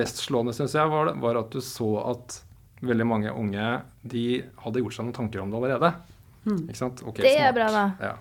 [0.00, 2.40] mest slående, syns jeg, var, var at du så at
[2.80, 3.68] veldig mange unge
[4.02, 4.24] de
[4.64, 5.92] hadde gjort seg noen tanker om det allerede.
[6.48, 6.64] Mm.
[6.72, 7.86] Okay, det er bra, da.
[8.00, 8.16] Ja.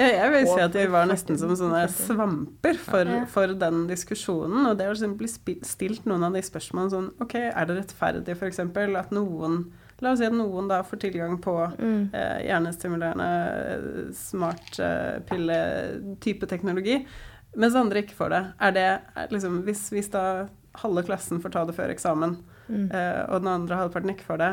[0.00, 4.66] Ja, jeg vil si at vi var nesten som sånne svamper for, for den diskusjonen.
[4.70, 5.28] Og det å liksom bli
[5.68, 8.60] stilt noen av de spørsmålene sånn OK, er det rettferdig f.eks.
[8.64, 9.54] at noen
[10.02, 12.10] La oss si at noen da får tilgang på mm.
[12.10, 13.26] eh, hjernestimulerende
[13.70, 17.06] eh, smartpille-type eh, teknologi,
[17.54, 18.42] mens andre ikke får det.
[18.66, 18.90] Er det
[19.30, 20.50] liksom hvis, hvis da
[20.82, 22.34] halve klassen får ta det før eksamen,
[22.72, 22.88] mm.
[22.92, 24.52] uh, og den andre halvparten ikke får det,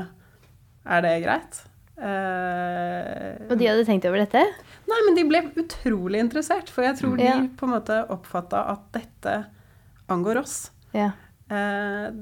[0.89, 1.61] er det greit?
[1.99, 4.41] Uh, og de hadde tenkt over dette?
[4.87, 6.71] Nei, men de ble utrolig interessert.
[6.71, 7.21] For jeg tror mm.
[7.21, 9.37] de på en måte oppfatta at dette
[10.09, 10.57] angår oss.
[10.95, 11.11] Ja.
[11.51, 12.13] Uh,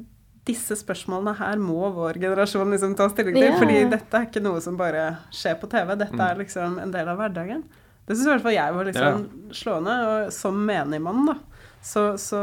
[0.48, 3.50] disse spørsmålene her må vår generasjon liksom ta stilling til.
[3.52, 3.58] Ja.
[3.60, 5.94] Fordi dette er ikke noe som bare skjer på TV.
[5.94, 6.26] Dette mm.
[6.30, 7.68] er liksom en del av hverdagen.
[8.08, 9.54] Det syns i hvert fall jeg var liksom ja.
[9.62, 9.98] slående.
[10.08, 11.38] Og som menigmann, da
[11.82, 12.40] så, så,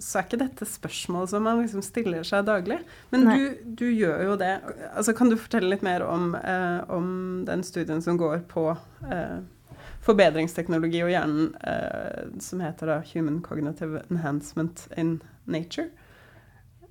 [0.00, 2.80] så, er ikke dette spørsmål som man liksom stiller seg daglig.
[3.12, 3.44] Men du,
[3.78, 4.52] du, gjør jo det.
[4.90, 7.06] Altså, kan du fortelle litt mer om, eh, om
[7.46, 8.66] den studien som går på
[9.06, 9.38] eh,
[10.06, 15.90] forbedringsteknologi og hjernen, eh, som heter da Human Cognitive Enhancement in Nature?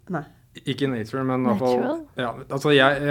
[0.09, 0.25] Nei.
[0.65, 3.03] Ikke nature, men i hvert fall ja, altså jeg,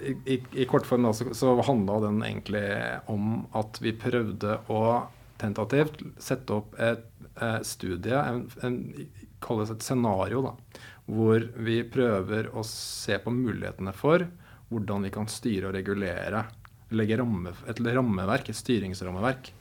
[0.00, 2.62] i, i, i kortform så, så handla den egentlig
[3.12, 4.80] om at vi prøvde å
[5.38, 7.04] tentativt sette opp et
[7.40, 8.78] eh, studie, en, en,
[9.42, 14.26] kalles et scenario, da, hvor vi prøver å se på mulighetene for
[14.68, 16.42] hvordan vi kan styre og regulere,
[16.98, 19.52] legge ramme, et rammeverk, et styringsrammeverk.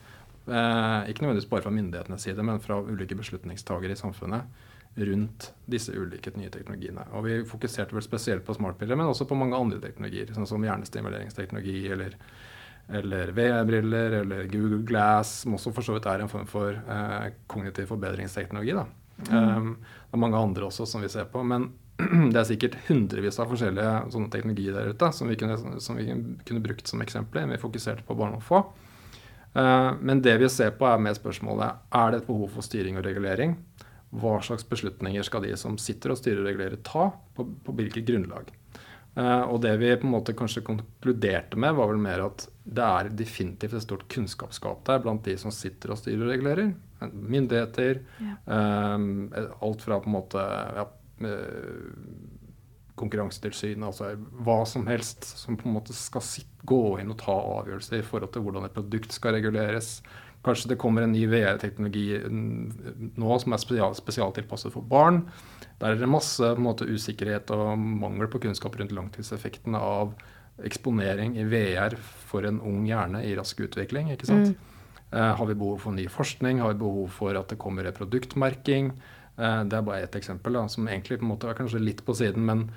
[0.48, 4.66] Eh, ikke nødvendigvis bare fra myndighetenes side, men fra ulike beslutningstagere i samfunnet
[4.98, 7.06] rundt disse ulike nye teknologiene.
[7.14, 10.64] Og Vi fokuserte vel spesielt på smartpiller, men også på mange andre teknologier, sånn som
[10.64, 12.18] hjernestimuleringsteknologi eller
[12.90, 17.34] eller VR-briller eller Google Glass, som også for så vidt er en form for eh,
[17.52, 18.76] kognitiv forbedringsteknologi.
[18.78, 18.86] Da.
[19.28, 19.34] Mm.
[19.34, 21.44] Um, det er mange andre også som vi ser på.
[21.44, 21.72] Men
[22.32, 26.08] det er sikkert hundrevis av forskjellige sånne teknologier der ute som vi kunne, som vi
[26.48, 27.50] kunne brukt som eksempler.
[27.52, 28.64] Vi fokuserte på bare noen få.
[29.58, 33.00] Uh, men det vi ser på, er med spørsmålet er det et behov for styring
[33.00, 33.58] og regulering.
[34.16, 37.10] Hva slags beslutninger skal de som sitter og styrer og regulerer, ta?
[37.36, 38.54] På, på hvilket grunnlag?
[39.18, 42.84] Uh, og det vi på en måte kanskje konkluderte med, var vel mer at det
[42.84, 46.74] er definitivt et stort kunnskapsgap der blant de som sitter og styrer og regulerer.
[47.14, 48.02] Myndigheter.
[48.20, 48.36] Ja.
[48.98, 49.30] Um,
[49.64, 50.44] alt fra på en måte
[50.76, 50.88] ja,
[52.98, 57.32] Konkurransetilsynet, altså hva som helst som på en måte skal sitte, gå inn og ta
[57.32, 60.02] avgjørelser i forhold til hvordan et produkt skal reguleres.
[60.44, 63.62] Kanskje det kommer en ny VR-teknologi nå som er
[63.96, 65.22] spesialtilpasset for barn.
[65.80, 70.18] Der er det masse en måte, usikkerhet og mangel på kunnskap rundt langtidseffektene av
[70.66, 74.12] eksponering i VR for en ung hjerne i rask utvikling.
[74.14, 74.56] ikke sant?
[74.56, 74.78] Mm.
[75.12, 76.60] Eh, har vi behov for ny forskning?
[76.60, 78.92] Har vi behov for at det kommer produktmerking?
[79.38, 82.04] Eh, det er bare ett eksempel da, som egentlig på en måte er kanskje litt
[82.06, 82.68] på siden, men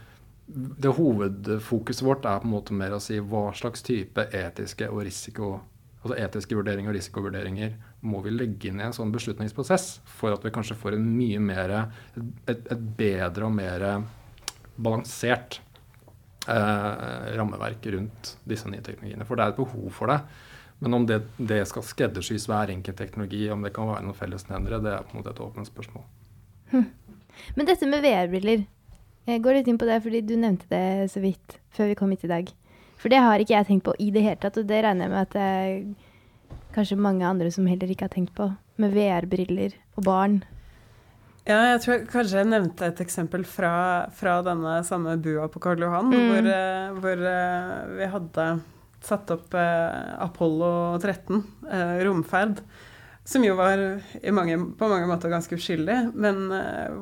[0.46, 5.60] det hovedfokuset vårt er på en måte mer å si hva slags type etiske risiko
[6.00, 7.74] altså etiske vurderinger og risikovurderinger
[8.08, 11.40] må vi legge inn i en sånn beslutningsprosess for at vi kanskje får en mye
[11.44, 11.74] mer,
[12.48, 13.84] et, et bedre og mer
[14.80, 15.60] balansert
[16.50, 19.26] eh, rammeverk rundt disse nye teknologiene.
[19.28, 20.20] For det er et behov for det.
[20.80, 24.80] Men om det, det skal skreddersys hver enkelt teknologi, om det kan være noen fellesnevnere,
[24.80, 26.06] det er på en måte et åpent spørsmål.
[26.72, 26.86] Hm.
[27.56, 28.64] Men dette med VR-briller,
[29.28, 32.14] jeg går litt inn på det fordi du nevnte det så vidt før vi kom
[32.14, 32.48] hit i dag.
[33.00, 35.12] For det har ikke jeg tenkt på i det hele tatt, og det regner jeg
[35.12, 36.08] med at det er
[36.74, 38.48] kanskje mange andre som heller ikke har tenkt på.
[38.80, 40.40] Med VR-briller og barn.
[41.50, 43.72] Ja, jeg tror kanskje jeg nevnte et eksempel fra,
[44.14, 46.28] fra denne samme bua på Karl Johan, mm.
[46.28, 48.46] hvor, eh, hvor, eh, vi hadde
[49.02, 51.42] satt opp eh, Apollo 13,
[52.06, 52.62] romferd.
[53.26, 53.78] Som jo var
[54.32, 56.48] mange, på mange måter ganske uskyldig, men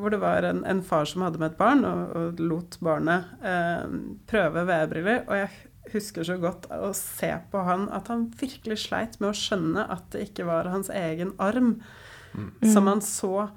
[0.00, 3.28] hvor det var en, en, far som hadde med et barn, og, og lot barnet
[3.44, 3.84] eh,
[4.28, 5.22] prøve VR-briller.
[5.28, 9.38] Og jeg husker så godt å se på han at han virkelig sleit med å
[9.38, 11.78] skjønne at det ikke var hans egen arm
[12.34, 12.50] mm.
[12.74, 13.48] som han så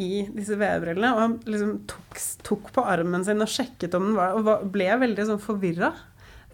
[0.00, 1.12] i disse VR-brillene.
[1.14, 4.88] Og han liksom tok, tok, på armen sin og sjekket om den var Og ble
[5.04, 5.92] veldig sånn forvirra.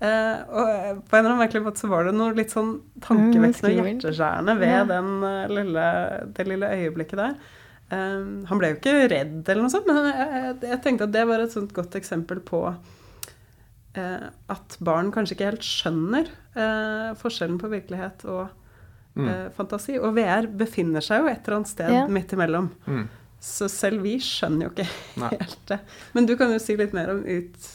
[0.00, 3.68] Uh, og på en eller annen merkelig måte så var det noe litt sånn tankevekkende
[3.68, 4.85] og hjerteskjærende ved ja.
[4.88, 5.88] den, uh, lille,
[6.38, 7.35] det lille øyeblikket der.
[7.90, 11.12] Um, han ble jo ikke redd eller noe sånt, men jeg, jeg, jeg tenkte at
[11.18, 14.26] det var et sånt godt eksempel på uh,
[14.57, 16.33] at barn kanskje ikke helt skjønner
[17.20, 18.48] forskjellen på virkelighet og
[19.14, 19.53] mm.
[19.55, 20.00] fantasi.
[20.03, 22.00] Og VR befinner seg jo et eller annet sted ja.
[22.11, 22.72] midt imellom.
[22.88, 23.05] Mm.
[23.40, 24.88] Så selv vi skjønner jo ikke
[25.22, 25.33] Nei.
[25.40, 25.81] helt det.
[26.16, 27.68] Men du kan jo si litt mer om ut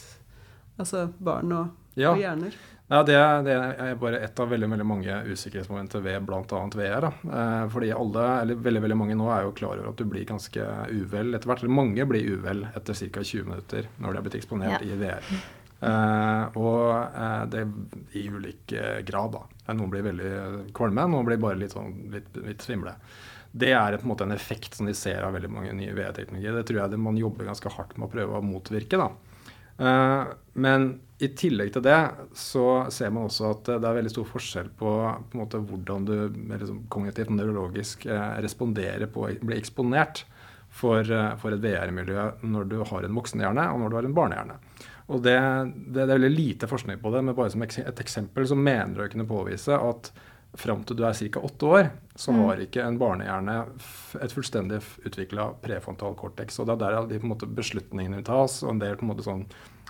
[0.75, 2.11] Altså barn og ja.
[2.11, 2.55] og hjerner?
[2.87, 3.15] Ja, det,
[3.47, 6.59] det, er bare ett av veldig veldig mange usikkerhetsmomenter ved bl.a.
[6.75, 7.07] VR.
[7.07, 7.11] Da.
[7.37, 10.27] Eh, fordi alle, eller veldig veldig mange nå er jo klar over at du blir
[10.29, 11.63] ganske uvel etter hvert.
[11.63, 13.23] Eller mange blir uvel etter ca.
[13.23, 14.91] 20 minutter når de har blitt eksponert ja.
[14.91, 15.31] i VR.
[15.89, 16.85] Eh, og
[17.23, 17.63] eh, det
[18.21, 18.75] i ulik
[19.07, 19.73] grad, da.
[19.73, 20.35] Noen blir veldig
[20.77, 22.93] kvalme, noen blir bare litt, sånn, litt, litt svimle.
[23.55, 26.57] Det er på en måte en effekt som de ser av veldig mange nye VR-teknologier.
[26.57, 28.99] Det tror jeg det man jobber ganske hardt med å prøve å motvirke.
[28.99, 29.09] da.
[29.77, 30.87] Eh, men
[31.19, 31.99] i tillegg til det
[32.35, 34.91] så ser man også at det er veldig stor forskjell på,
[35.31, 36.15] på måte, hvordan du
[36.51, 40.25] liksom, kognitivt og nevrologisk eh, responderer på å bli eksponert
[40.67, 44.19] for, eh, for et VR-miljø når du har en voksenhjerne og når du har en
[44.19, 44.59] barnehjerne.
[45.15, 48.47] Og det, det, det, er veldig lite forskning på det, men bare som et eksempel
[48.49, 50.09] så mener du å kunne påvise at
[50.59, 51.41] fram til du er ca.
[51.43, 52.41] åtte år, så mm.
[52.45, 53.55] har ikke en barnehjerne
[54.23, 56.59] et fullstendig utvikla prefrontal cortex.
[56.59, 59.45] Og det er der de måte, beslutningene tas, og en del på en måte sånn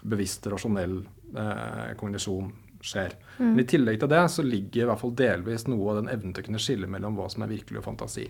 [0.05, 0.99] bevisst, rasjonell
[1.37, 2.51] eh, kognisjon
[2.85, 3.15] skjer.
[3.37, 3.47] Mm.
[3.47, 6.35] Men i tillegg til det så ligger i hvert fall delvis noe av den evnen
[6.35, 8.27] til å kunne skille mellom hva som er virkelig og fantasi.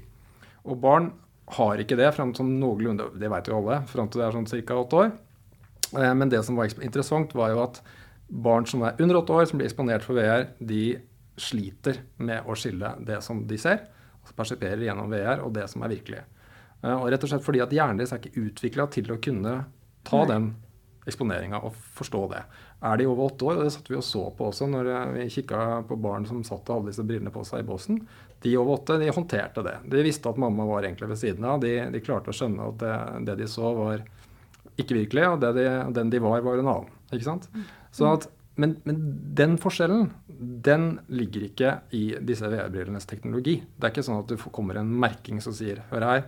[0.65, 1.11] Og barn
[1.55, 4.49] har ikke det fram til noenlunde, det vet jo alle, fram til det er sånn
[4.49, 4.79] ca.
[4.81, 5.11] åtte år.
[5.95, 7.81] Eh, men det som var interessant, var jo at
[8.27, 10.97] barn som er under åtte år, som blir eksponert for VR, de
[11.35, 13.85] sliter med å skille det som de ser,
[14.21, 16.21] altså persiperer gjennom VR, og det som er virkelig.
[16.81, 19.57] Eh, og rett og slett fordi at hjernen deres er ikke utvikla til å kunne
[20.05, 20.29] ta Nei.
[20.31, 20.53] den
[21.05, 22.41] eksponeringa og forstå det.
[22.85, 25.11] Er de over åtte år, og det satt vi og så på også når eh,
[25.19, 28.01] vi kikka på barn som satt og hadde disse brillene på seg i båsen,
[28.45, 29.77] de over åtte de håndterte det.
[29.89, 31.61] De visste at mamma var egentlig ved siden av.
[31.63, 32.95] De, de klarte å skjønne at det,
[33.29, 34.03] det, de så, var
[34.75, 36.91] ikke virkelig, og de, den de var, var en annen.
[37.09, 37.47] Ikke sant?
[37.53, 37.63] Mm.
[37.95, 38.99] Så at men, men,
[39.35, 40.09] den forskjellen
[40.65, 43.57] den ligger ikke i disse VR-brillenes teknologi.
[43.75, 46.25] Det er ikke sånn at det kommer en merking som sier hør her,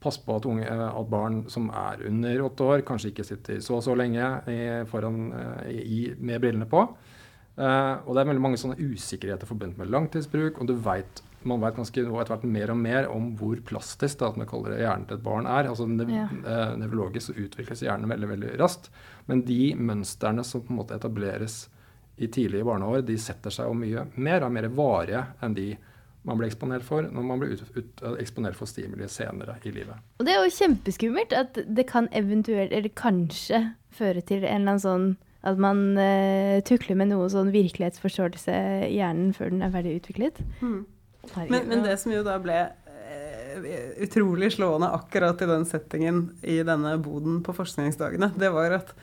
[0.00, 3.78] pass på at, unge, at barn som er under åtte år, kanskje ikke sitter så
[3.78, 6.86] og så lenge i, foran, eh, i, med brillene på.
[7.60, 10.62] Uh, og det er veldig mange sånne usikkerheter forbundet med langtidsbruk.
[10.62, 14.28] og du vet, man vet ganske etter hvert mer og mer om hvor plastisk da,
[14.28, 15.70] at man kaller det hjernen til et barn er.
[15.70, 16.26] altså nev ja.
[16.44, 18.90] uh, Nevrologisk utvikles hjernen veldig veldig raskt.
[19.30, 21.62] Men de mønstrene som på en måte etableres
[22.20, 25.70] i tidlige barneår, de setter seg jo mye mer og er mer varige enn de
[26.28, 29.96] man blir eksponert for når man blir ut, ut, eksponert for stimuli senere i livet.
[30.20, 34.76] Og det er jo kjempeskummelt at det kan eventuelt, eller kanskje, føre til en eller
[34.76, 35.06] annen sånn
[35.48, 40.42] at man uh, tukler med noe sånn virkelighetsforståelse i hjernen før den er ferdig utviklet.
[40.60, 40.82] Mm.
[41.34, 43.66] Men, men, det som jo da ble uh,
[44.02, 48.94] utrolig slående akkurat i den settingen i denne boden på forskningsdagene, det var at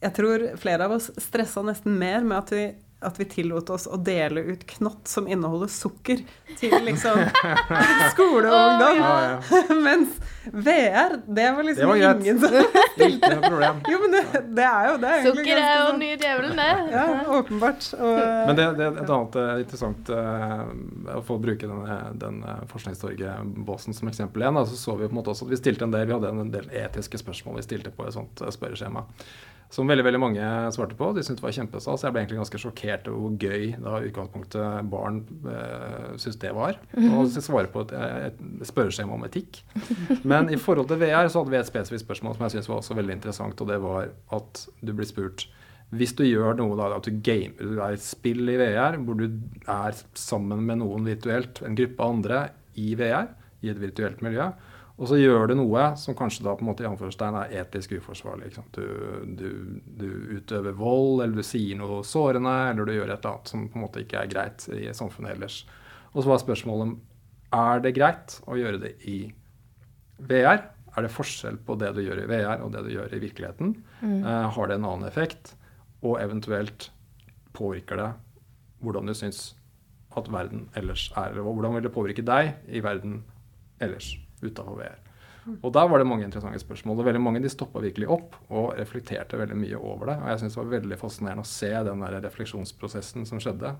[0.00, 2.68] jeg tror flere av oss stressa nesten mer med at vi
[3.00, 6.20] at vi tillot oss å dele ut knott som inneholder sukker,
[6.60, 7.22] til liksom
[8.12, 9.00] skole og ungdom.
[9.00, 9.62] Oh, ja.
[9.86, 12.48] Mens VR, det var liksom det var ingen som
[12.94, 13.80] stilte problem.
[13.88, 14.22] Jo, men det,
[14.56, 15.10] det, er jo det.
[15.10, 16.94] Er Sukker er jo den sånn- nye djevelen, det.
[16.94, 17.04] Ja,
[17.38, 17.90] åpenbart.
[17.98, 20.64] Og, men det, det, er et annet uh, interessant uh,
[21.18, 24.62] å få bruke denne, den uh, Forskningstorget-båsen som eksempel igjen.
[24.64, 26.56] så så vi på en måte også at vi stilte en del, vi hadde en
[26.56, 29.04] del etiske spørsmål vi stilte på et sånt spørreskjema
[29.70, 31.12] som veldig veldig mange svarte på.
[31.14, 32.02] De syntes det var kjempestas.
[32.02, 36.80] Jeg ble egentlig ganske sjokkert over hvor gøy da utgangspunktet barn eh, syntes det var.
[36.98, 37.94] Og svare på et,
[38.30, 39.62] et spørreskjema om etikk.
[40.30, 42.82] Men i forhold til VR så hadde vi et spesifikt spørsmål som jeg syntes var
[42.82, 45.46] også veldig interessant, og det var at du blir spurt
[45.90, 49.18] hvis du gjør noe da, at du gamer, du er et spill i VR hvor
[49.18, 52.42] du er sammen med noen virtuelt, en gruppe andre
[52.78, 54.52] i VR, i et virtuelt miljø,
[55.00, 57.94] og så gjør du noe som kanskje da på en måte i anførselstegn er etisk
[57.96, 58.50] uforsvarlig.
[58.76, 58.82] Du,
[59.38, 59.46] du,
[59.96, 63.62] du, utøver vold, eller du sier noe sårende, eller du gjør et eller annet som
[63.64, 65.62] på en måte ikke er greit i samfunnet ellers.
[66.12, 66.94] Og så var spørsmålet om
[67.56, 69.16] er det greit å gjøre det i
[70.20, 70.66] VR.
[70.90, 73.74] Er det forskjell på det du gjør i VR og det du gjør i virkeligheten?
[74.04, 74.20] Mm.
[74.20, 75.54] Uh, har det en annen effekt?
[76.04, 76.90] Og eventuelt
[77.56, 78.12] påvirker det
[78.84, 79.54] hvordan du syns
[80.18, 81.32] at verden ellers er?
[81.32, 83.22] Eller hvordan vil det påvirke deg i verden
[83.80, 84.12] ellers?
[84.42, 84.98] Utafor VR.
[85.64, 87.00] Og der var det mange interessante spørsmål.
[87.00, 90.16] Og veldig mange de stoppa virkelig opp og reflekterte veldig mye over det.
[90.20, 93.72] Og jeg syns det var veldig fascinerende å se den der refleksjonsprosessen som skjedde.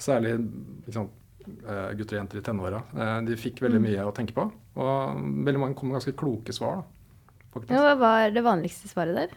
[0.00, 0.38] Særlig
[0.86, 1.10] liksom,
[1.48, 2.82] gutter og jenter i tenåra.
[2.96, 4.48] Eh, de fikk veldig mye å tenke på.
[4.80, 6.82] Og veldig mange kom med ganske kloke svar.
[7.52, 9.36] da, Ja, hva var det vanligste svaret der?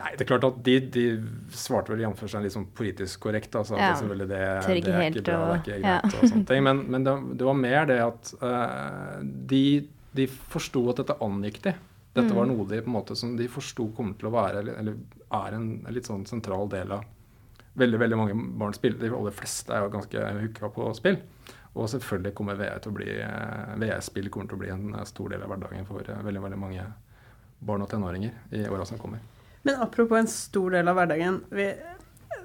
[0.00, 1.04] Nei, det er klart at de, de
[1.54, 2.24] svarte vel jf.
[2.32, 3.54] seg litt sånn politisk korrekt.
[3.58, 3.92] Altså, ja.
[3.92, 4.40] det, det, det,
[4.82, 5.96] det, er ikke bra, det er ikke greit ja.
[6.08, 6.64] og sånne ting.
[6.66, 9.18] Men, men det, det, var mer det at uh,
[9.52, 9.64] de,
[10.16, 11.74] de forsto at dette angikk de.
[12.12, 12.36] Dette mm.
[12.36, 14.96] var noe de på en måte som de forsto kommer til å være, eller,
[15.32, 17.08] er en, en, litt sånn sentral del av
[17.72, 21.14] Veldig veldig mange barn spiller, de aller fleste er jo ganske hooka på spill.
[21.72, 25.32] Og selvfølgelig kommer VR til å bli eh, VR-spill kommer til å bli en stor
[25.32, 26.84] del av hverdagen for uh, veldig, veldig mange
[27.64, 29.24] barn og tenåringer i åra som kommer.
[29.62, 31.40] Men apropos en stor del av hverdagen.
[31.50, 31.68] Vi,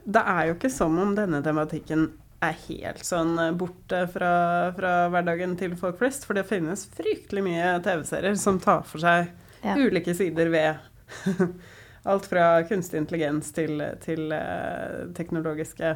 [0.05, 2.09] det er jo ikke som om denne tematikken
[2.45, 4.33] er helt sånn borte fra,
[4.77, 6.27] fra, hverdagen til folk flest.
[6.27, 9.31] For det finnes fryktelig mye TV-serier som tar for seg
[9.63, 9.73] ja.
[9.77, 10.77] ulike sider ved
[12.11, 15.95] alt fra kunstig intelligens til, til uh, teknologiske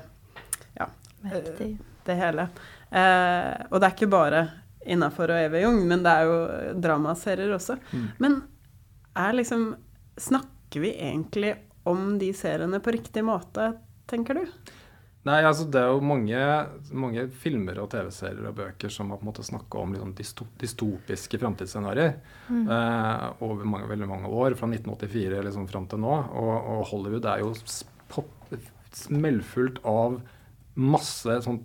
[0.80, 0.88] Ja,
[1.28, 1.62] uh,
[2.08, 2.50] det hele.
[2.90, 4.42] Uh, og det er ikke bare
[4.82, 6.40] innafor og evig ung, men det er jo
[6.82, 7.78] dramaserier også.
[7.94, 8.08] Mm.
[8.24, 8.42] Men
[9.14, 9.70] er liksom
[10.20, 13.74] Snakk snakker vi egentlig om de seriene på riktig måte,
[14.08, 14.46] tenker du?
[15.24, 16.38] Nei, altså Det er jo mange,
[16.94, 20.16] mange filmer og TV-serier og bøker som har på en måte snakka om liksom
[20.58, 22.16] dystopiske framtidsscenarioer
[22.48, 22.64] mm.
[22.72, 26.16] eh, over mange, veldig mange år, fra 1984 liksom fram til nå.
[26.40, 27.52] Og, og Hollywood er jo
[28.92, 30.22] smellfullt av
[30.80, 31.60] masse sånn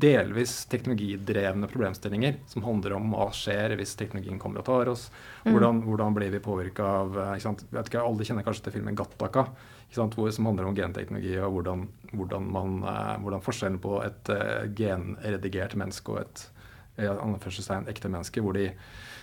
[0.00, 5.08] delvis teknologidrevne problemstillinger som handler om hva skjer hvis teknologien kommer og tar oss.
[5.44, 5.52] Mm.
[5.52, 7.66] Hvordan, hvordan blir vi påvirka av eh, ikke sant?
[7.70, 9.46] Vet ikke, Alle kjenner kanskje til filmen 'Gattaka',
[9.90, 14.66] hvor, som handler om genteknologi og hvordan, hvordan, man, eh, hvordan forskjellen på et uh,
[14.78, 16.44] genredigert menneske og et
[17.00, 18.70] uh, ekte menneske, hvor de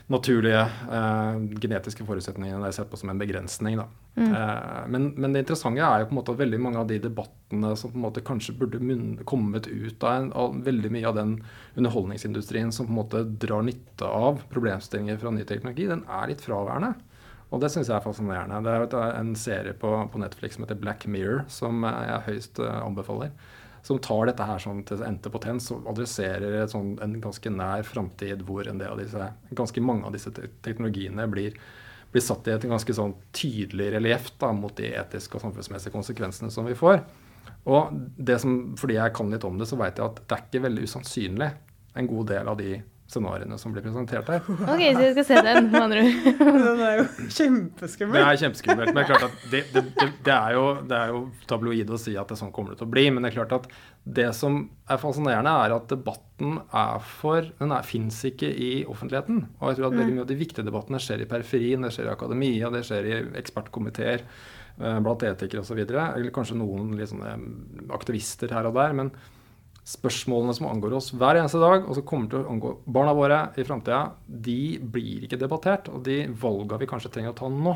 [0.07, 3.79] naturlige eh, genetiske forutsetningene er sett på som en begrensning.
[4.15, 4.29] Mm.
[4.29, 6.99] Eh, men, men, det interessante er jo på en måte at veldig mange av de
[7.03, 8.79] debattene som på en måte kanskje burde
[9.27, 11.35] kommet ut av, en, av, veldig mye av den
[11.75, 16.45] underholdningsindustrien som på en måte drar nytte av problemstillinger fra ny teknologi, den er litt
[16.45, 16.95] fraværende.
[17.47, 18.59] Og det syns jeg er fascinerende.
[18.63, 22.81] Det er en serie på, på Netflix som heter Black Mirror, som jeg høyst uh,
[22.83, 23.31] anbefaler
[23.87, 28.41] som tar dette her sånn til endte potens og adresserer sånn, en ganske nær framtid
[28.47, 31.55] hvor disse, ganske mange av disse teknologiene blir,
[32.11, 36.67] blir satt i et ganske sånn tydelig relieff mot de etiske og samfunnsmessige konsekvensene som
[36.67, 36.99] vi får.
[37.67, 37.95] Og
[38.43, 40.83] som, fordi jeg kan litt om det, så vet jeg at det er ikke veldig
[40.87, 41.49] usannsynlig
[41.97, 42.75] en god del av de
[43.07, 44.43] scenarioene som blir presentert her.
[44.73, 46.03] Ok, Så jeg skal se den, med andre
[46.67, 47.05] Den er jo
[47.37, 48.17] kjempeskummel.
[48.17, 48.91] Det er kjempeskummelt.
[48.91, 51.93] Men det er klart at det, det, det, det, er jo, det er jo tabloid
[51.93, 53.05] å si at det sånn kommer det til å bli.
[53.13, 53.69] Men det er klart at
[54.17, 59.41] det som er fascinerende, er at debatten er for Den fins ikke i offentligheten.
[59.59, 62.11] Og jeg tror at veldig mye av de viktige debattene skjer i periferien, det skjer
[62.11, 65.79] i akademia, det skjer i ekspertkomiteer eh, blant etikere osv.
[65.87, 67.23] Eller kanskje noen liksom,
[67.95, 68.95] aktivister her og der.
[68.99, 69.15] men
[69.87, 73.37] spørsmålene som angår oss hver eneste dag, og som kommer til å angå barna våre
[73.55, 75.87] i framtida, de blir ikke debattert.
[75.93, 77.75] Og de valga vi kanskje trenger å ta nå,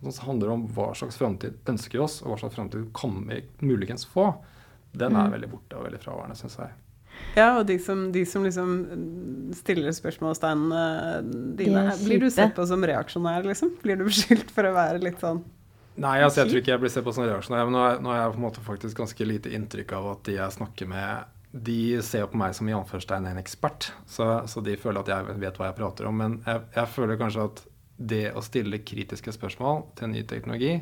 [0.00, 3.44] som handler om hva slags framtid ønsker vi oss, og hva slags framtid kan vi
[3.62, 4.32] muligens få,
[4.96, 5.36] den er mm.
[5.36, 6.74] veldig borte og veldig fraværende, syns jeg.
[7.36, 8.72] Ja, og de som, de som liksom
[9.56, 11.22] stiller spørsmålstegnene
[11.56, 13.76] dine, blir du sett på som reaksjonær, liksom?
[13.84, 15.44] Blir du beskyldt for å være litt sånn
[15.96, 17.68] Nei, altså, jeg tror ikke jeg blir sett på som reaksjonær.
[17.70, 20.56] Men nå har jeg på en måte faktisk ganske lite inntrykk av at de jeg
[20.58, 21.30] snakker med,
[21.62, 23.90] de ser på meg som i anførstegn en ekspert.
[24.06, 26.20] Så, så, de føler at jeg vet hva jeg prater om.
[26.22, 27.64] Men jeg, jeg føler kanskje at
[27.96, 30.74] det å stille kritiske spørsmål til ny teknologi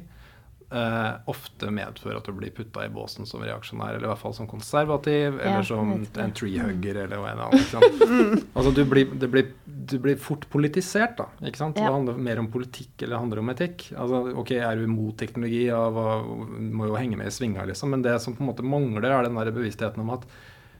[0.75, 4.35] eh, ofte medfører at du blir putta i båsen som reaksjonær, eller i hvert fall
[4.37, 7.75] som konservativ, ja, eller som en treehugger, eller noe annet.
[8.57, 11.29] altså, du blir, blir, du blir, fort politisert, da.
[11.45, 11.79] ikke sant?
[11.81, 11.89] Ja.
[11.89, 13.87] Det handler mer om politikk eller det handler om etikk.
[13.93, 17.95] Altså, ok, Er du imot teknologi, ja, hva, må jo henge med i svinga, liksom,
[17.95, 20.27] men det som på en måte mangler, er den der bevisstheten om at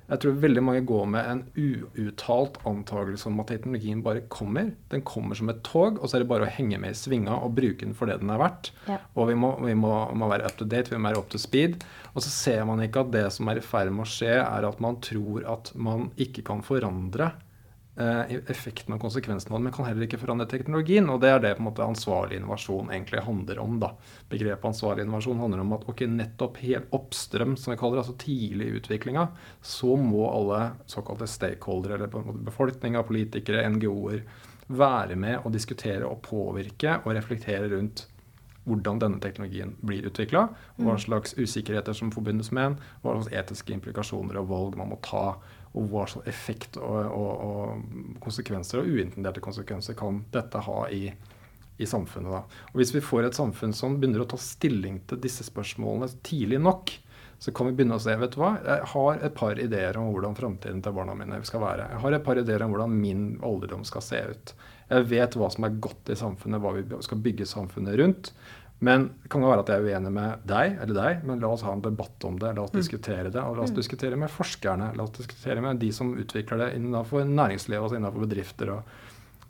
[0.05, 4.75] jeg tror veldig mange går med en uuttalt antakelse om at teknologien bare kommer.
[4.93, 7.39] Den kommer som et tog, og så er det bare å henge med i svinga
[7.41, 8.73] og bruke den for det den er verdt.
[8.91, 8.99] Ja.
[9.17, 11.41] Og vi, må, vi må, må, være up to date, vi må være up to
[11.41, 11.81] speed.
[12.13, 14.69] Og så ser man ikke at det som er i ferd med å skje, er
[14.69, 17.33] at man tror at man ikke kan forandre
[17.97, 21.07] effekten og konsekvensen av den, men kan heller ikke forandre teknologien.
[21.13, 23.77] Og det er det på en måte ansvarlig innovasjon egentlig handler om.
[23.83, 23.93] da.
[24.31, 28.17] Begrepet ansvarlig innovasjon handler om at ok, nettopp helt oppstrøm, som vi kaller det, altså
[28.25, 29.29] tidlig i utviklinga,
[29.63, 34.25] så må alle såkalte stakeholdere, eller befolkninga, politikere, NGO-er,
[34.75, 38.07] være med og diskutere og påvirke og reflektere rundt
[38.65, 40.47] hvordan denne teknologien blir utvikla,
[40.79, 41.03] hva mm.
[41.05, 45.35] slags usikkerheter som forbundes med den, hva slags etiske implikasjoner og valg man må ta
[45.75, 51.09] og hva slags effekt og, og, og, konsekvenser og uintenderte konsekvenser kan dette ha i,
[51.77, 52.31] i samfunnet.
[52.31, 52.67] Da.
[52.73, 56.63] Og Hvis vi får et samfunn som begynner å ta stilling til disse spørsmålene tidlig
[56.63, 56.95] nok,
[57.43, 60.13] så kan vi begynne å se vet du hva, jeg har et par ideer om
[60.15, 61.91] hvordan framtiden til barna mine skal være.
[61.91, 64.55] Jeg har et par ideer om hvordan min alderdom skal se ut.
[64.91, 68.31] Jeg vet hva som er godt i samfunnet, hva vi skal bygge samfunnet rundt.
[68.85, 71.53] Men det kan jo være at jeg er uenig med deg eller deg, men la
[71.55, 72.51] oss ha en debatt om det.
[72.57, 72.81] La oss mm.
[72.81, 73.41] diskutere det.
[73.41, 73.79] Og la oss mm.
[73.79, 74.91] diskutere med forskerne.
[74.99, 78.95] La oss diskutere med de som utvikler det innenfor næringslivet, altså innenfor bedrifter og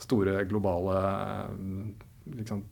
[0.05, 0.99] store globale
[2.37, 2.65] liksom,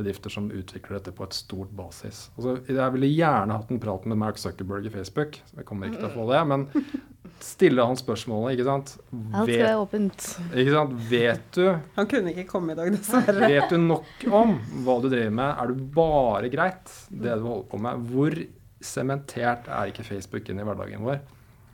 [0.00, 2.26] bedrifter som utvikler dette på et stort basis.
[2.36, 5.40] Altså, jeg ville gjerne hatt en prat med Mark Zuckerberg i Facebook.
[5.56, 6.42] Jeg kommer ikke til å få det.
[6.50, 6.66] Men
[7.44, 10.28] stille han spørsmålet, ikke sant Alt skal være åpent.
[10.50, 10.94] Ikke sant?
[11.10, 13.50] Vet du Han kunne ikke komme i dag, dessverre.
[13.50, 15.52] Vet du nok om hva du driver med?
[15.52, 18.08] Er du bare greit, det du holder på med?
[18.10, 18.40] Hvor
[18.80, 21.20] sementert er ikke Facebook inn i hverdagen vår?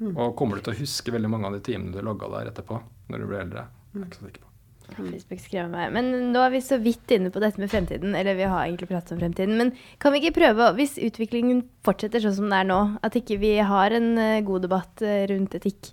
[0.01, 0.13] Mm.
[0.13, 2.83] Og kommer du til å huske veldig mange av de timene du logga der etterpå,
[3.13, 3.69] når du blir eldre?
[3.95, 4.46] Jeg er ikke så sikker på.
[4.95, 5.91] Facebook skrev meg.
[5.95, 8.15] Men nå er vi så vidt inne på dette med fremtiden.
[8.19, 9.57] Eller vi har egentlig pratet om fremtiden.
[9.59, 9.73] Men
[10.03, 13.57] kan vi ikke prøve, hvis utviklingen fortsetter sånn som det er nå, at ikke vi
[13.59, 15.93] har en uh, god debatt uh, rundt etikk,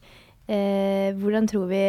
[0.52, 1.86] eh, hvordan tror vi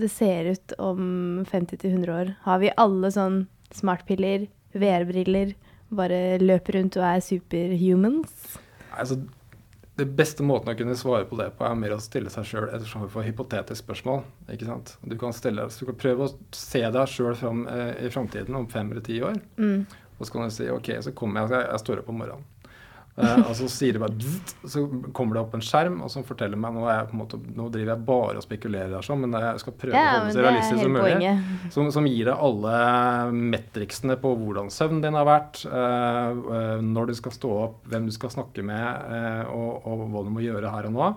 [0.00, 2.32] det ser ut om 50-100 år?
[2.46, 3.42] Har vi alle sånn
[3.76, 5.52] smartpiller, VR-briller,
[5.92, 8.56] bare løper rundt og er superhumans?
[8.96, 9.20] Altså,
[10.00, 12.68] det beste måten å kunne svare på det på, er mer å stille seg sjøl
[12.72, 14.22] et for hypotetisk spørsmål.
[14.54, 14.94] ikke sant?
[15.04, 17.36] Du kan, stille, du kan prøve å se deg sjøl
[17.68, 19.36] eh, i framtiden om fem eller ti år.
[19.60, 19.84] Mm.
[20.16, 22.48] Og så kan du si OK, så kommer jeg, jeg står opp om morgenen.
[23.12, 26.56] Uh, og så sier det bare så kommer det opp en skjerm og så forteller
[26.56, 29.74] meg nå, jeg, måte, nå driver jeg bare og spekulerer her sånn, men jeg skal
[29.82, 31.34] prøve ja, å holde det så realistisk som mulig.
[31.74, 32.78] Som, som, gir deg alle
[33.52, 38.08] metriksene på hvordan søvnen din har vært, uh, uh, når du skal stå opp, hvem
[38.08, 39.12] du skal snakke med,
[39.52, 41.12] og, og, hva du må gjøre her og nå.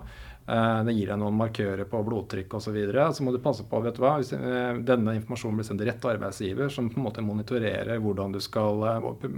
[0.46, 2.68] Uh, det gir deg noen markører på blodtrykk osv.
[2.68, 3.06] Så, videre.
[3.14, 5.90] så må du passe på vet du hva, hvis uh, denne informasjonen blir sendt til
[5.90, 9.30] rett arbeidsgiver, som på en måte monitorerer hvordan du skal uh,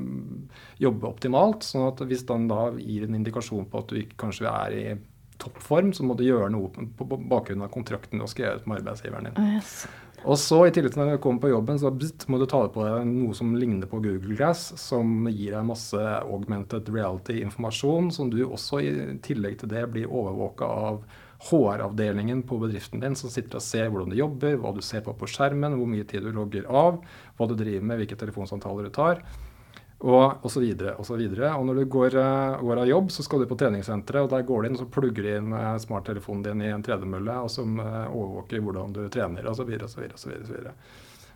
[0.76, 1.64] jobbe optimalt.
[1.64, 4.84] sånn at hvis den da gir en indikasjon på at du kanskje er i
[5.38, 9.30] toppform, så må du gjøre noe på bakgrunn av kontrakten du har skrevet med arbeidsgiveren
[9.30, 9.56] din.
[9.56, 9.86] yes.
[10.26, 11.92] Og så i tillegg til når du kommer på jobben, så
[12.30, 16.00] må du ta på deg noe som ligner på Google Glass, som gir deg masse
[16.18, 18.92] augmented reality-informasjon, som du også i
[19.24, 21.00] tillegg til det blir overvåka av
[21.48, 25.14] HR-avdelingen på bedriften din, som sitter og ser hvordan du jobber, hva du ser på
[25.14, 26.98] på skjermen, hvor mye tid du logger av,
[27.38, 29.22] hva du driver med, hvilke telefonsamtaler du tar
[29.98, 31.14] og så videre, Og så
[31.58, 34.42] og når du går, uh, går, av jobb, så skal du på treningssenteret, og der
[34.46, 37.50] går du inn og så plugger du inn uh, smarttelefonen din i en tredemølle, og
[37.50, 39.74] som uh, overvåker hvordan du trener osv.
[39.82, 40.30] og Så,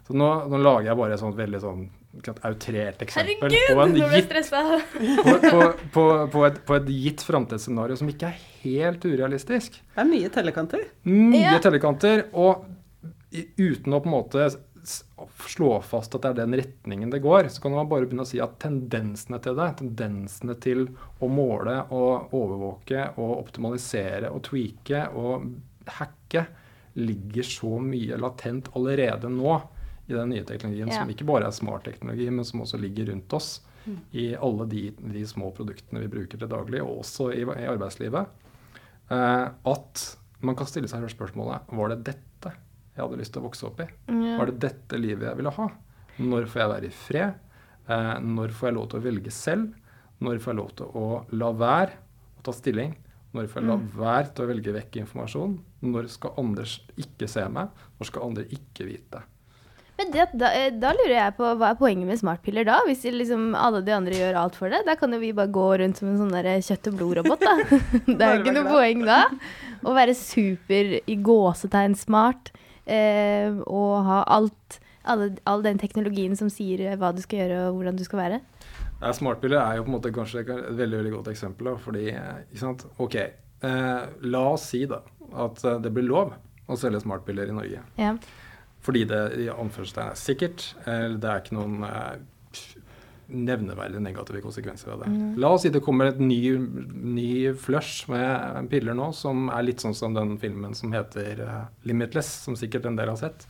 [0.06, 4.50] så nå, nå, lager jeg bare et sånt veldig sånn outrert eksempel Herregud, på, gitt,
[5.24, 9.80] på, på, på, på, et, på et gitt framtidsscenario som ikke er helt urealistisk.
[9.94, 10.84] Det er mye tellekanter.
[11.08, 11.62] Mye ja.
[11.64, 12.68] tellekanter, og
[13.32, 14.52] uten å på en måte
[15.50, 18.28] slå fast at det er den retningen det går, så kan man bare begynne å
[18.28, 20.86] si at tendensene til det, tendensene til
[21.22, 25.48] å måle og overvåke og optimalisere og tweake og
[25.98, 26.46] hacke,
[27.00, 29.54] ligger så mye latent allerede nå
[30.06, 31.00] i den nye teknologien, ja.
[31.00, 33.54] som ikke bare er smart teknologi, men som også ligger rundt oss
[33.86, 33.98] mm.
[34.18, 38.42] i alle de, de, små produktene vi bruker til daglig, og også i, i arbeidslivet.
[39.08, 40.04] Eh, at
[40.42, 42.54] man kan stille seg spørsmålet var det dette
[42.92, 43.88] jeg hadde lyst til å vokse opp i?
[44.12, 44.36] Ja.
[44.40, 45.68] Var det dette livet jeg ville ha?
[46.20, 47.40] Når får jeg være i fred?
[47.88, 49.72] Eh, når får jeg lov til å velge selv?
[50.22, 51.06] Når får jeg lov til å
[51.40, 51.98] la være
[52.38, 52.94] å ta stilling?
[53.32, 53.90] Når får jeg la mm.
[53.96, 55.58] være til å velge vekk informasjon?
[55.88, 56.68] Når skal andre
[57.00, 57.84] ikke se meg?
[57.98, 59.24] Når skal andre ikke vite?
[59.96, 62.78] Men det, da, eh, da, lurer jeg på hva er poenget med smartpiller da?
[62.88, 64.82] Hvis liksom alle de andre gjør alt for det?
[64.84, 67.56] Da kan jo vi bare gå rundt som en sånn kjøtt- og blodrobot, da.
[68.18, 69.22] det er jo ikke noe poeng da.
[69.80, 72.52] Å være super i gåsetegn smart
[72.86, 77.78] eh, og ha alt, alle, all den teknologien som sier hva du skal gjøre og
[77.78, 78.40] hvordan du skal være.
[79.02, 81.72] Ja, smartbiler er jo på en måte kanskje et veldig veldig godt eksempel.
[81.72, 82.86] Da, fordi, ikke sant?
[83.02, 85.02] Ok, eh, la oss si da
[85.32, 86.34] at eh, det blir lov
[86.70, 87.82] å selge smartbiler i Norge.
[87.98, 88.12] Ja.
[88.82, 90.68] Fordi det i anførselstegn er sikkert.
[90.86, 92.14] Eller det er ikke noen eh,
[93.32, 95.10] nevneverdig negative konsekvenser av det.
[95.12, 95.28] Mm.
[95.42, 99.84] La oss si det kommer et ny, ny flush med piller nå som er litt
[99.84, 103.46] sånn som den filmen som heter uh, Limitless, som sikkert en del har sett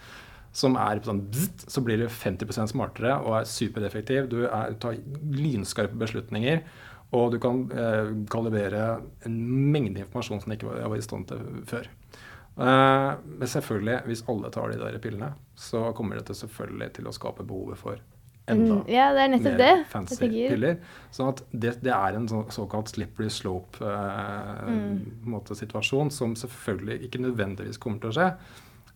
[0.52, 4.26] som er sånn bzzt, så blir du 50 smartere og er supereffektiv.
[4.28, 4.98] Du er, tar
[5.32, 6.60] lynskarpe beslutninger,
[7.16, 9.38] og du kan uh, kalibrere en
[9.72, 11.88] mengde informasjon som du ikke var, var i stand til før.
[12.56, 17.14] Eh, men selvfølgelig, hvis alle tar de der pillene, så kommer dette selvfølgelig til å
[17.16, 18.00] skape behovet for
[18.52, 19.74] enda mm, ja, det er mer det.
[19.92, 20.76] fancy piller.
[21.14, 26.16] Sånn at det, det er en så, såkalt slippery slope-situasjon eh, mm.
[26.18, 28.28] som selvfølgelig ikke nødvendigvis kommer til å skje.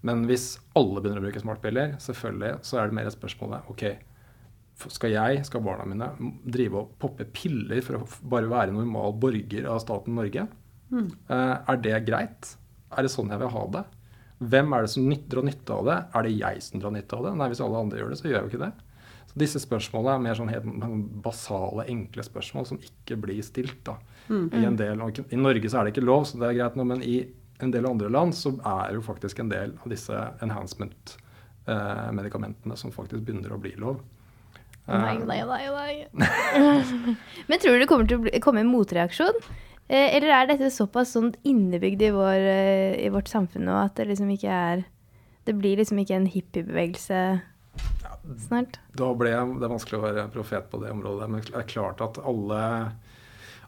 [0.06, 0.46] Men hvis
[0.78, 3.84] alle begynner å bruke smartpiller, selvfølgelig, så er det mer et spørsmål ok,
[4.92, 6.08] skal jeg, skal barna mine,
[6.44, 10.42] drive og poppe piller for å bare være normal borger av staten Norge?
[10.92, 11.08] Mm.
[11.30, 12.42] Uh, er det greit?
[12.92, 13.84] Er det sånn jeg vil ha det?
[14.36, 15.96] Hvem er det som drar nytte av det?
[16.12, 17.32] Er det jeg som drar nytte av det?
[17.40, 18.72] Nei, hvis alle andre gjør det, så gjør jeg jo ikke det.
[19.36, 20.64] Disse spørsmålene er mer sånn helt
[21.24, 23.82] basale, enkle spørsmål som ikke blir stilt.
[23.84, 23.94] da.
[24.30, 24.46] Mm.
[24.48, 24.96] I, en del,
[25.28, 27.16] I Norge så er det ikke lov, så det er greit nå, men i
[27.64, 32.90] en del andre land så er jo faktisk en del av disse enhancement-medikamentene eh, som
[32.92, 33.96] faktisk begynner å bli lov.
[34.86, 36.06] Nei, nei, nei, nei.
[37.48, 39.34] Men tror du det kommer til å bli, komme en motreaksjon?
[39.88, 43.94] Eh, eller er dette såpass sånn innebygd i, vår, eh, i, vårt samfunn nå at
[43.98, 44.78] det liksom ikke er
[45.46, 47.18] Det blir liksom ikke en hippiebevegelse
[48.46, 48.78] snart?
[48.96, 51.28] Da ble jeg, det er vanskelig å være profet på det området.
[51.30, 52.62] Men det er klart at alle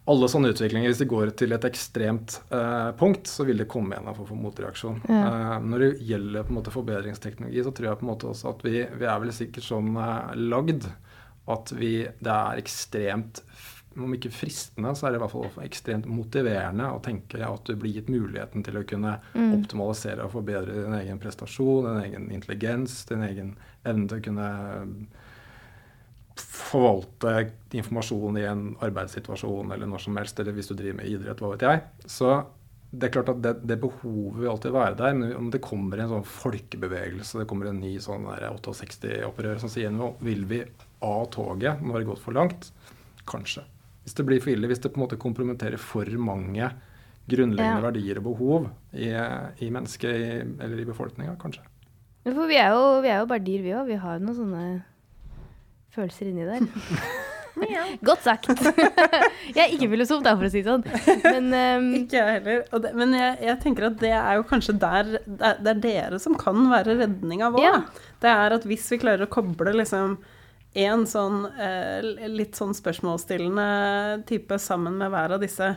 [0.08, 3.98] alle sånne utviklinger, hvis de går til et ekstremt eh, punkt, så vil det komme
[3.98, 5.02] en for, få motreaksjon.
[5.04, 5.18] Ja.
[5.20, 8.54] Eh, når det gjelder på en måte forbedringsteknologi, så tror jeg på en måte også
[8.54, 10.88] at vi, vi er vel sikkert sånn eh, lagd
[11.48, 11.92] at vi,
[12.24, 13.42] det er ekstremt
[13.98, 17.74] om ikke fristende, så er det i hvert fall ekstremt motiverende å tenke at du
[17.80, 19.56] blir gitt muligheten til å kunne mm.
[19.56, 23.56] optimalisere og forbedre din egen prestasjon, din egen intelligens, din egen
[23.90, 24.50] evne til å kunne
[26.38, 27.32] forvalte
[27.74, 31.52] informasjon i en arbeidssituasjon eller når som helst, eller hvis du driver med idrett, hva
[31.54, 31.82] vet jeg.
[32.06, 32.32] Så
[32.90, 35.16] det er klart at det, det behovet vil alltid være der.
[35.18, 39.92] Men om det kommer en sånn folkebevegelse, det kommer en ny sånn 68-opprør som sier
[39.92, 40.62] nå vil vi
[41.04, 42.70] av toget, nå har det gått for langt.
[43.28, 43.66] Kanskje.
[44.04, 46.70] Hvis det blir for ille, hvis det på en måte kompromitterer for mange
[47.28, 47.84] grunnleggende ja.
[47.84, 51.66] verdier og behov i, i mennesket eller i befolkninga, kanskje.
[52.34, 53.88] For vi er, jo, vi er jo bare dyr, vi òg.
[53.88, 54.62] Vi har jo noen sånne
[55.94, 56.68] følelser inni der.
[58.06, 58.48] Godt sagt.
[59.56, 60.84] jeg er ikke filosof, da, for å si det sånn.
[61.24, 62.64] Men, um, ikke jeg heller.
[62.84, 66.36] Det, men jeg, jeg, tenker at det er jo kanskje der Det er dere som
[66.38, 67.64] kan være redninga vår.
[67.64, 67.76] Ja.
[68.22, 70.18] Det er at hvis vi klarer å koble liksom
[70.78, 75.72] en sånn eh, litt sånn spørsmålsstillende type sammen med hver av disse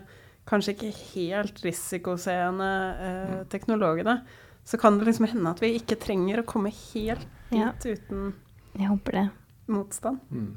[0.50, 2.70] kanskje ikke helt risikoseende
[3.08, 4.20] eh, teknologene,
[4.66, 7.72] så kan det liksom hende at vi ikke trenger å komme helt dit ja.
[7.84, 8.34] uten
[8.78, 9.30] Jeg håper det
[9.72, 10.20] motstand.
[10.32, 10.52] Mm.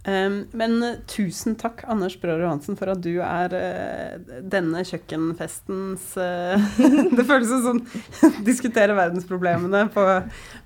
[0.00, 6.14] Um, men uh, tusen takk, Anders Brår Johansen, for at du er uh, denne kjøkkenfestens
[6.16, 6.70] uh,
[7.18, 10.06] Det føles som sånn diskutere verdensproblemene på,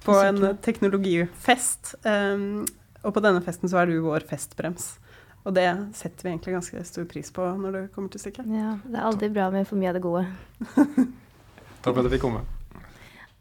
[0.06, 1.96] på en teknologifest.
[2.06, 2.62] Um,
[3.02, 4.94] og på denne festen så er du vår festbrems.
[5.44, 5.66] Og det
[5.98, 8.46] setter vi egentlig ganske stor pris på når det kommer til stykket.
[8.48, 10.24] Ja, det er aldri bra med for mye av det gode.
[10.78, 12.46] takk for at jeg fikk komme.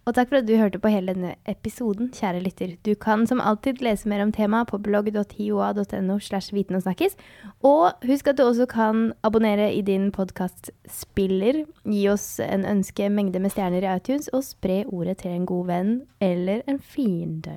[0.04, 2.74] Og takk for at du hørte på hele denne episoden, kjære lytter.
[2.84, 7.16] Du kan som alltid lese mer om temaet på blogg.hioa.no slash viten og snakkes.
[7.64, 13.40] Og husk at du også kan abonnere i din podkastspiller, gi oss en ønske mengde
[13.40, 17.56] med stjerner i iTunes, og spre ordet til en god venn eller en fiende.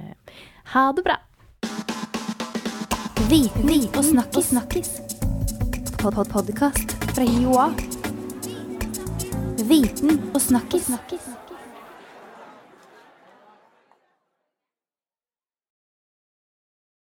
[0.75, 1.19] Ha det bra.
[3.27, 4.53] Viten og snakkis.
[4.55, 5.01] snakkis.
[5.99, 7.73] Pod -pod Podkast fra Joa.
[9.67, 10.87] Viten og snakkis.
[10.87, 11.26] snakkis.